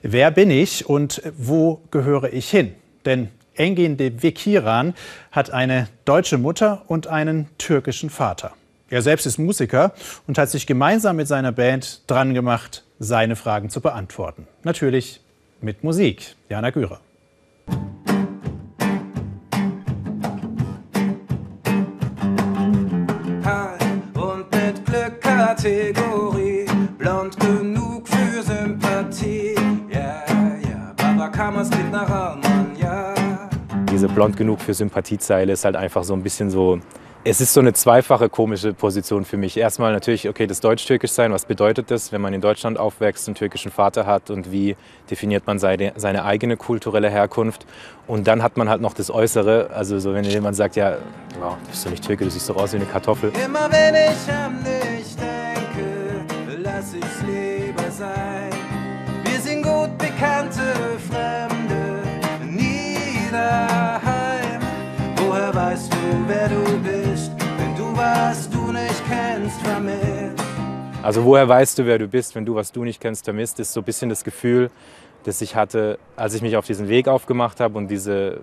Wer 0.00 0.30
bin 0.30 0.50
ich 0.50 0.88
und 0.88 1.22
wo 1.36 1.82
gehöre 1.90 2.32
ich 2.32 2.48
hin? 2.48 2.74
Denn 3.04 3.28
Engin 3.54 3.98
de 3.98 4.22
Vekiran 4.22 4.94
hat 5.30 5.50
eine 5.50 5.88
deutsche 6.06 6.38
Mutter 6.38 6.84
und 6.88 7.06
einen 7.06 7.48
türkischen 7.58 8.08
Vater. 8.08 8.52
Er 8.88 9.02
selbst 9.02 9.26
ist 9.26 9.38
Musiker 9.38 9.92
und 10.26 10.38
hat 10.38 10.48
sich 10.50 10.66
gemeinsam 10.66 11.16
mit 11.16 11.28
seiner 11.28 11.52
Band 11.52 12.02
dran 12.06 12.32
gemacht, 12.34 12.84
seine 12.98 13.36
Fragen 13.36 13.68
zu 13.68 13.80
beantworten. 13.80 14.46
Natürlich 14.64 15.21
mit 15.62 15.84
Musik. 15.84 16.36
Jana 16.48 16.70
Gürer. 16.70 17.00
Und 24.14 24.50
mit 24.50 24.84
Glück 24.84 25.20
Kategorie, 25.20 26.66
blond 26.98 27.38
genug 27.38 28.08
für 28.08 28.42
Sympathie. 28.42 29.54
Ja, 29.90 30.24
ja, 30.62 30.94
Baba 30.96 31.28
Kamas 31.28 31.70
klingt 31.70 31.92
nach 31.92 32.08
Allmann, 32.08 32.76
ja. 32.80 33.14
Diese 33.90 34.08
blond 34.08 34.36
genug 34.36 34.60
für 34.60 34.74
Sympathiezeile 34.74 35.52
ist 35.52 35.64
halt 35.64 35.76
einfach 35.76 36.04
so 36.04 36.14
ein 36.14 36.22
bisschen 36.22 36.50
so 36.50 36.80
es 37.24 37.40
ist 37.40 37.54
so 37.54 37.60
eine 37.60 37.72
zweifache 37.72 38.28
komische 38.28 38.74
Position 38.74 39.24
für 39.24 39.36
mich. 39.36 39.56
Erstmal 39.56 39.92
natürlich, 39.92 40.28
okay, 40.28 40.46
das 40.46 40.60
Deutsch-Türkisch 40.60 41.12
sein, 41.12 41.32
was 41.32 41.44
bedeutet 41.44 41.90
das, 41.90 42.10
wenn 42.10 42.20
man 42.20 42.34
in 42.34 42.40
Deutschland 42.40 42.78
aufwächst, 42.78 43.28
einen 43.28 43.36
türkischen 43.36 43.70
Vater 43.70 44.06
hat 44.06 44.30
und 44.30 44.50
wie 44.50 44.76
definiert 45.08 45.46
man 45.46 45.58
seine, 45.60 45.92
seine 45.96 46.24
eigene 46.24 46.56
kulturelle 46.56 47.10
Herkunft. 47.10 47.64
Und 48.08 48.26
dann 48.26 48.42
hat 48.42 48.56
man 48.56 48.68
halt 48.68 48.80
noch 48.80 48.94
das 48.94 49.10
Äußere, 49.10 49.70
also 49.72 50.00
so 50.00 50.14
wenn 50.14 50.24
jemand 50.24 50.56
sagt, 50.56 50.74
ja, 50.74 50.96
wow, 51.38 51.56
du 51.62 51.70
bist 51.70 51.86
doch 51.86 51.90
nicht 51.90 52.04
Türke, 52.04 52.24
du 52.24 52.30
siehst 52.30 52.48
doch 52.48 52.56
aus 52.56 52.72
wie 52.72 52.76
eine 52.76 52.86
Kartoffel. 52.86 53.30
Immer 53.44 53.70
wenn 53.70 53.94
ich 53.94 54.32
an 54.32 54.58
dich 54.64 55.14
denke, 55.14 56.60
lass 56.60 56.94
ich's 56.94 57.22
lieber 57.22 57.90
sein. 57.90 58.50
Wir 59.24 59.40
sind 59.40 59.62
gut 59.62 59.96
bekannte 59.96 60.74
Fremde, 61.08 62.02
nie 62.44 63.30
daheim. 63.30 64.60
Woher 65.16 65.54
weißt 65.54 65.92
du, 65.92 65.96
wer 66.26 66.48
du 66.48 66.78
bist, 66.80 67.01
was 68.02 68.50
du 68.50 68.72
nicht 68.72 69.02
kennst, 69.08 69.60
vermisst? 69.62 70.44
Also 71.02 71.24
woher 71.24 71.48
weißt 71.48 71.78
du, 71.78 71.86
wer 71.86 71.98
du 71.98 72.08
bist, 72.08 72.34
wenn 72.34 72.44
du, 72.44 72.54
was 72.54 72.72
du 72.72 72.84
nicht 72.84 73.00
kennst, 73.00 73.24
vermisst, 73.24 73.60
ist 73.60 73.72
so 73.72 73.80
ein 73.80 73.84
bisschen 73.84 74.08
das 74.08 74.24
Gefühl, 74.24 74.70
das 75.24 75.40
ich 75.40 75.54
hatte, 75.54 75.98
als 76.16 76.34
ich 76.34 76.42
mich 76.42 76.56
auf 76.56 76.66
diesen 76.66 76.88
Weg 76.88 77.06
aufgemacht 77.06 77.60
habe 77.60 77.78
und 77.78 77.88
diese, 77.88 78.40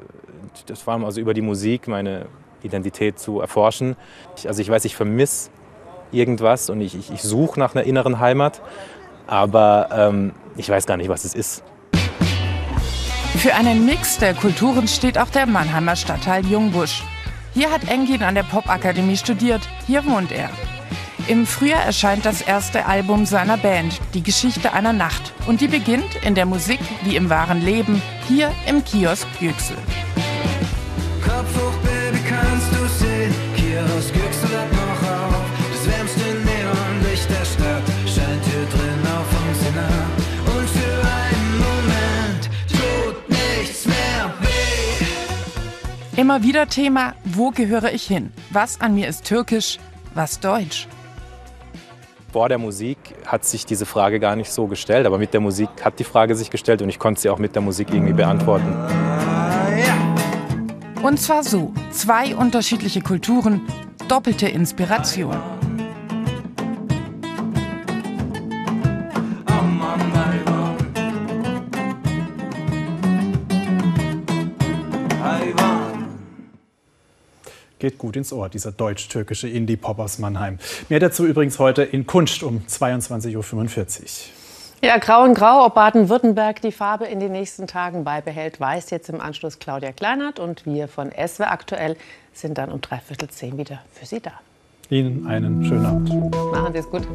das 0.65 0.81
vor 0.81 0.93
allem 0.93 1.03
also 1.03 1.19
über 1.19 1.33
die 1.33 1.41
Musik 1.41 1.87
meine 1.87 2.27
Identität 2.63 3.19
zu 3.19 3.41
erforschen. 3.41 3.95
Ich, 4.37 4.47
also 4.47 4.61
ich 4.61 4.69
weiß, 4.69 4.85
ich 4.85 4.95
vermisse 4.95 5.49
irgendwas 6.11 6.69
und 6.69 6.79
ich, 6.81 6.95
ich, 6.95 7.11
ich 7.11 7.21
suche 7.21 7.59
nach 7.59 7.75
einer 7.75 7.83
inneren 7.83 8.19
Heimat, 8.19 8.61
aber 9.27 9.89
ähm, 9.91 10.31
ich 10.55 10.69
weiß 10.69 10.85
gar 10.85 10.97
nicht, 10.97 11.09
was 11.09 11.25
es 11.25 11.35
ist. 11.35 11.63
Für 13.37 13.53
einen 13.55 13.85
Mix 13.85 14.17
der 14.17 14.33
Kulturen 14.33 14.87
steht 14.87 15.17
auch 15.17 15.29
der 15.29 15.45
Mannheimer 15.45 15.95
Stadtteil 15.95 16.45
Jungbusch. 16.45 17.03
Hier 17.53 17.71
hat 17.71 17.89
Engin 17.89 18.23
an 18.23 18.35
der 18.35 18.43
Popakademie 18.43 19.17
studiert, 19.17 19.61
hier 19.87 20.05
wohnt 20.05 20.31
er. 20.31 20.49
Im 21.27 21.45
Frühjahr 21.45 21.83
erscheint 21.83 22.25
das 22.25 22.41
erste 22.41 22.85
Album 22.85 23.25
seiner 23.25 23.57
Band, 23.57 23.99
Die 24.13 24.23
Geschichte 24.23 24.73
einer 24.73 24.93
Nacht. 24.93 25.33
Und 25.47 25.61
die 25.61 25.67
beginnt 25.67 26.15
in 26.23 26.33
der 26.35 26.45
Musik 26.45 26.79
wie 27.03 27.15
im 27.15 27.29
wahren 27.29 27.61
Leben, 27.61 28.01
hier 28.27 28.51
im 28.67 28.83
Kiosk 28.83 29.27
Yüksel. 29.39 29.77
Kopf 31.23 31.55
hoch, 31.55 31.77
Baby, 31.83 32.19
kannst 32.27 32.71
du 32.71 32.87
sehen? 33.03 33.33
Kiosk 33.55 34.15
Yüksel 34.15 34.49
hat 34.57 34.71
noch 34.71 35.09
auf. 35.09 35.45
Das 35.71 35.87
wärmste 35.91 36.21
Neonlicht 36.21 37.29
der 37.29 37.45
Stadt 37.45 37.83
scheint 38.05 38.43
hier 38.45 38.65
drin 38.73 39.01
auf 39.05 39.29
uns 39.47 39.59
hinab. 39.65 40.11
Und 40.57 40.67
für 40.69 40.99
einen 41.21 41.57
Moment 41.59 42.49
tut 42.71 43.29
nichts 43.29 43.85
mehr 43.85 44.33
weh. 44.41 46.19
Immer 46.19 46.41
wieder 46.41 46.67
Thema, 46.67 47.13
wo 47.39 47.51
gehöre 47.51 47.93
ich 47.93 48.05
hin? 48.05 48.31
Was 48.49 48.81
an 48.81 48.93
mir 48.95 49.07
ist 49.07 49.23
türkisch, 49.23 49.79
was 50.13 50.41
deutsch? 50.41 50.89
Vor 52.33 52.49
der 52.49 52.57
Musik 52.57 52.97
hat 53.25 53.45
sich 53.45 53.65
diese 53.65 53.85
Frage 53.85 54.19
gar 54.19 54.35
nicht 54.35 54.51
so 54.51 54.67
gestellt, 54.67 55.07
aber 55.07 55.17
mit 55.17 55.33
der 55.33 55.39
Musik 55.39 55.69
hat 55.81 55.97
die 55.99 56.03
Frage 56.03 56.35
sich 56.35 56.51
gestellt 56.51 56.81
und 56.81 56.89
ich 56.89 56.99
konnte 56.99 57.21
sie 57.21 57.29
auch 57.29 57.39
mit 57.39 57.55
der 57.55 57.61
Musik 57.61 57.93
irgendwie 57.93 58.11
beantworten. 58.11 58.75
Und 61.01 61.17
zwar 61.17 61.43
so: 61.43 61.73
zwei 61.91 62.35
unterschiedliche 62.35 62.99
Kulturen, 62.99 63.61
doppelte 64.09 64.49
Inspiration. 64.49 65.58
Geht 77.79 77.97
gut 77.97 78.15
ins 78.17 78.33
Ohr, 78.33 78.49
dieser 78.49 78.71
deutsch-türkische 78.71 79.47
Indie-Pop 79.47 79.99
aus 79.99 80.19
Mannheim. 80.19 80.59
Mehr 80.89 80.99
dazu 80.99 81.25
übrigens 81.25 81.59
heute 81.59 81.83
in 81.83 82.05
Kunst 82.05 82.43
um 82.43 82.61
22.45 82.67 84.01
Uhr. 84.01 84.29
Ja, 84.81 84.97
grau 84.97 85.23
und 85.23 85.33
grau, 85.33 85.65
ob 85.65 85.75
Baden-Württemberg 85.75 86.61
die 86.61 86.71
Farbe 86.71 87.05
in 87.05 87.19
den 87.19 87.33
nächsten 87.33 87.67
Tagen 87.67 88.05
beibehält, 88.05 88.59
weiß 88.59 88.91
jetzt 88.91 89.09
im 89.09 89.19
Anschluss 89.19 89.59
Claudia 89.59 89.91
Kleinert. 89.91 90.39
Und 90.39 90.65
wir 90.65 90.87
von 90.87 91.11
SW 91.11 91.43
aktuell 91.43 91.97
sind 92.33 92.57
dann 92.57 92.71
um 92.71 92.79
dreiviertel 92.79 93.29
zehn 93.29 93.57
wieder 93.57 93.79
für 93.93 94.05
Sie 94.05 94.21
da. 94.21 94.31
Ihnen 94.89 95.27
einen 95.27 95.65
schönen 95.65 95.85
Abend. 95.85 96.31
Machen 96.51 96.73
Sie 96.73 96.79
es 96.79 96.89
gut. 96.89 97.07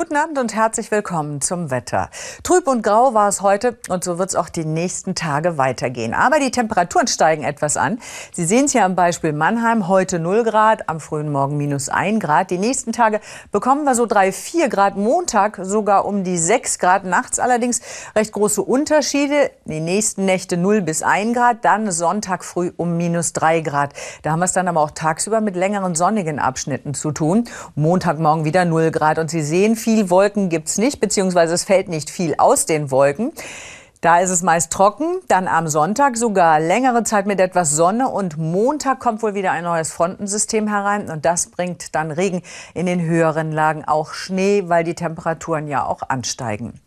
Guten 0.00 0.16
Abend 0.16 0.38
und 0.38 0.54
herzlich 0.54 0.90
willkommen 0.90 1.42
zum 1.42 1.70
Wetter. 1.70 2.08
Trüb 2.42 2.66
und 2.68 2.82
grau 2.82 3.12
war 3.12 3.28
es 3.28 3.42
heute 3.42 3.76
und 3.90 4.02
so 4.02 4.16
wird 4.16 4.30
es 4.30 4.34
auch 4.34 4.48
die 4.48 4.64
nächsten 4.64 5.14
Tage 5.14 5.58
weitergehen. 5.58 6.14
Aber 6.14 6.40
die 6.40 6.50
Temperaturen 6.50 7.06
steigen 7.06 7.44
etwas 7.44 7.76
an. 7.76 7.98
Sie 8.32 8.46
sehen 8.46 8.64
es 8.64 8.72
hier 8.72 8.86
am 8.86 8.96
Beispiel 8.96 9.34
Mannheim, 9.34 9.88
heute 9.88 10.18
0 10.18 10.42
Grad, 10.44 10.88
am 10.88 11.00
frühen 11.00 11.30
Morgen 11.30 11.58
minus 11.58 11.90
1 11.90 12.18
Grad. 12.18 12.50
Die 12.50 12.56
nächsten 12.56 12.92
Tage 12.92 13.20
bekommen 13.52 13.84
wir 13.84 13.94
so 13.94 14.06
3, 14.06 14.32
4 14.32 14.70
Grad, 14.70 14.96
Montag 14.96 15.60
sogar 15.62 16.06
um 16.06 16.24
die 16.24 16.38
6 16.38 16.78
Grad, 16.78 17.04
nachts 17.04 17.38
allerdings 17.38 17.82
recht 18.16 18.32
große 18.32 18.62
Unterschiede. 18.62 19.50
Die 19.66 19.80
nächsten 19.80 20.24
Nächte 20.24 20.56
0 20.56 20.80
bis 20.80 21.02
1 21.02 21.36
Grad, 21.36 21.62
dann 21.66 21.92
Sonntag 21.92 22.42
früh 22.46 22.72
um 22.78 22.96
minus 22.96 23.34
3 23.34 23.60
Grad. 23.60 23.92
Da 24.22 24.30
haben 24.30 24.38
wir 24.38 24.46
es 24.46 24.54
dann 24.54 24.66
aber 24.66 24.80
auch 24.80 24.92
tagsüber 24.92 25.42
mit 25.42 25.56
längeren 25.56 25.94
sonnigen 25.94 26.38
Abschnitten 26.38 26.94
zu 26.94 27.12
tun. 27.12 27.44
Montagmorgen 27.74 28.46
wieder 28.46 28.64
0 28.64 28.92
Grad 28.92 29.18
und 29.18 29.28
Sie 29.28 29.42
sehen, 29.42 29.76
viel 29.76 29.89
Wolken 30.10 30.48
gibt's 30.48 30.78
nicht, 30.78 31.00
beziehungsweise 31.00 31.54
es 31.54 31.64
fällt 31.64 31.88
nicht 31.88 32.10
viel 32.10 32.34
aus 32.38 32.64
den 32.66 32.90
Wolken. 32.90 33.32
Da 34.00 34.20
ist 34.20 34.30
es 34.30 34.42
meist 34.42 34.72
trocken, 34.72 35.20
dann 35.28 35.46
am 35.46 35.68
Sonntag 35.68 36.16
sogar 36.16 36.58
längere 36.58 37.04
Zeit 37.04 37.26
mit 37.26 37.38
etwas 37.38 37.72
Sonne 37.72 38.08
und 38.08 38.38
Montag 38.38 38.98
kommt 38.98 39.22
wohl 39.22 39.34
wieder 39.34 39.50
ein 39.50 39.64
neues 39.64 39.92
Frontensystem 39.92 40.68
herein 40.68 41.10
und 41.10 41.26
das 41.26 41.48
bringt 41.48 41.94
dann 41.94 42.10
Regen 42.10 42.40
in 42.72 42.86
den 42.86 43.02
höheren 43.02 43.52
Lagen, 43.52 43.84
auch 43.84 44.14
Schnee, 44.14 44.64
weil 44.68 44.84
die 44.84 44.94
Temperaturen 44.94 45.68
ja 45.68 45.84
auch 45.84 46.00
ansteigen. 46.08 46.80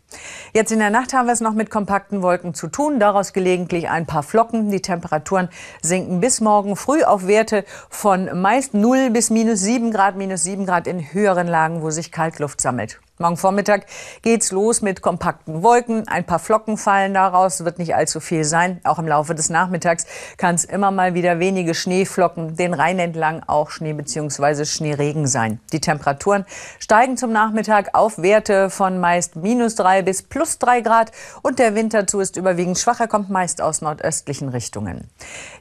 Jetzt 0.52 0.72
in 0.72 0.78
der 0.78 0.90
Nacht 0.90 1.12
haben 1.12 1.26
wir 1.26 1.32
es 1.32 1.40
noch 1.40 1.54
mit 1.54 1.70
kompakten 1.70 2.22
Wolken 2.22 2.54
zu 2.54 2.68
tun, 2.68 2.98
daraus 3.00 3.32
gelegentlich 3.32 3.88
ein 3.88 4.06
paar 4.06 4.22
Flocken. 4.22 4.70
Die 4.70 4.82
Temperaturen 4.82 5.48
sinken 5.82 6.20
bis 6.20 6.40
morgen 6.40 6.76
früh 6.76 7.02
auf 7.02 7.26
Werte 7.26 7.64
von 7.90 8.40
meist 8.40 8.74
0 8.74 9.10
bis 9.10 9.30
minus 9.30 9.60
7 9.60 9.90
Grad, 9.90 10.16
minus 10.16 10.44
7 10.44 10.66
Grad 10.66 10.86
in 10.86 11.12
höheren 11.12 11.46
Lagen, 11.46 11.82
wo 11.82 11.90
sich 11.90 12.12
Kaltluft 12.12 12.60
sammelt. 12.60 13.00
Morgen 13.16 13.36
Vormittag 13.36 13.86
geht's 14.22 14.50
los 14.50 14.82
mit 14.82 15.00
kompakten 15.00 15.62
Wolken. 15.62 16.08
Ein 16.08 16.24
paar 16.24 16.40
Flocken 16.40 16.76
fallen 16.76 17.14
daraus, 17.14 17.64
wird 17.64 17.78
nicht 17.78 17.94
allzu 17.94 18.18
viel 18.18 18.42
sein. 18.42 18.80
Auch 18.82 18.98
im 18.98 19.06
Laufe 19.06 19.36
des 19.36 19.50
Nachmittags 19.50 20.04
kann 20.36 20.56
es 20.56 20.64
immer 20.64 20.90
mal 20.90 21.14
wieder 21.14 21.38
wenige 21.38 21.74
Schneeflocken, 21.74 22.56
den 22.56 22.74
Rhein 22.74 22.98
entlang 22.98 23.44
auch 23.46 23.70
Schnee 23.70 23.92
bzw. 23.92 24.64
Schneeregen 24.64 25.28
sein. 25.28 25.60
Die 25.72 25.80
Temperaturen 25.80 26.44
steigen 26.80 27.16
zum 27.16 27.30
Nachmittag 27.30 27.90
auf 27.94 28.18
Werte 28.18 28.68
von 28.68 28.98
meist 28.98 29.36
minus 29.36 29.76
3 29.76 30.02
bis 30.02 30.24
plus 30.24 30.58
3 30.58 30.80
Grad 30.80 31.12
und 31.42 31.60
der 31.60 31.76
Wind 31.76 31.94
dazu 31.94 32.18
ist 32.18 32.36
überwiegend 32.36 32.80
schwach. 32.80 32.98
Er 32.98 33.06
kommt 33.06 33.30
meist 33.30 33.62
aus 33.62 33.80
nordöstlichen 33.80 34.48
Richtungen. 34.48 35.08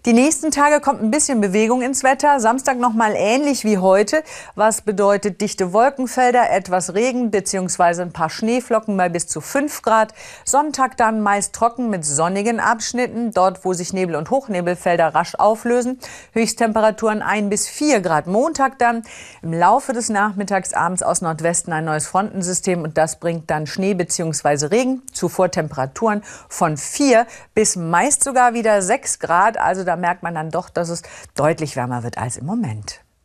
Die 0.07 0.13
nächsten 0.13 0.49
Tage 0.49 0.81
kommt 0.81 1.03
ein 1.03 1.11
bisschen 1.11 1.39
Bewegung 1.39 1.83
ins 1.83 2.03
Wetter. 2.03 2.39
Samstag 2.39 2.79
noch 2.79 2.93
mal 2.93 3.13
ähnlich 3.15 3.63
wie 3.63 3.77
heute, 3.77 4.23
was 4.55 4.81
bedeutet 4.81 5.39
dichte 5.39 5.71
Wolkenfelder, 5.71 6.49
etwas 6.49 6.95
Regen 6.95 7.29
beziehungsweise 7.43 8.03
ein 8.03 8.13
paar 8.13 8.29
Schneeflocken 8.29 8.95
bei 8.95 9.09
bis 9.09 9.27
zu 9.27 9.41
5 9.41 9.81
Grad. 9.81 10.13
Sonntag 10.45 10.95
dann 10.95 11.19
meist 11.19 11.53
trocken 11.53 11.89
mit 11.89 12.05
sonnigen 12.05 12.61
Abschnitten, 12.61 13.31
dort 13.31 13.65
wo 13.65 13.73
sich 13.73 13.91
Nebel- 13.91 14.15
und 14.15 14.29
Hochnebelfelder 14.29 15.13
rasch 15.13 15.35
auflösen. 15.35 15.99
Höchsttemperaturen 16.31 17.21
1 17.21 17.49
bis 17.49 17.67
4 17.67 17.99
Grad. 17.99 18.27
Montag 18.27 18.79
dann 18.79 19.03
im 19.41 19.51
Laufe 19.51 19.91
des 19.91 20.07
Nachmittags 20.07 20.73
abends 20.73 21.03
aus 21.03 21.19
Nordwesten 21.21 21.73
ein 21.73 21.83
neues 21.83 22.07
Frontensystem 22.07 22.81
und 22.81 22.97
das 22.97 23.19
bringt 23.19 23.51
dann 23.51 23.67
Schnee 23.67 23.93
bzw. 23.93 24.67
Regen. 24.67 25.01
Zuvor 25.11 25.51
Temperaturen 25.51 26.23
von 26.47 26.77
4 26.77 27.27
bis 27.53 27.75
meist 27.75 28.23
sogar 28.23 28.53
wieder 28.53 28.81
6 28.81 29.19
Grad. 29.19 29.57
Also 29.57 29.83
da 29.83 29.97
merkt 29.97 30.23
man 30.23 30.35
dann 30.35 30.49
doch, 30.49 30.69
dass 30.69 30.87
es 30.87 31.01
deutlich 31.35 31.75
wärmer 31.75 32.03
wird 32.03 32.17
als 32.17 32.37
im 32.37 32.45
Moment. 32.45 33.02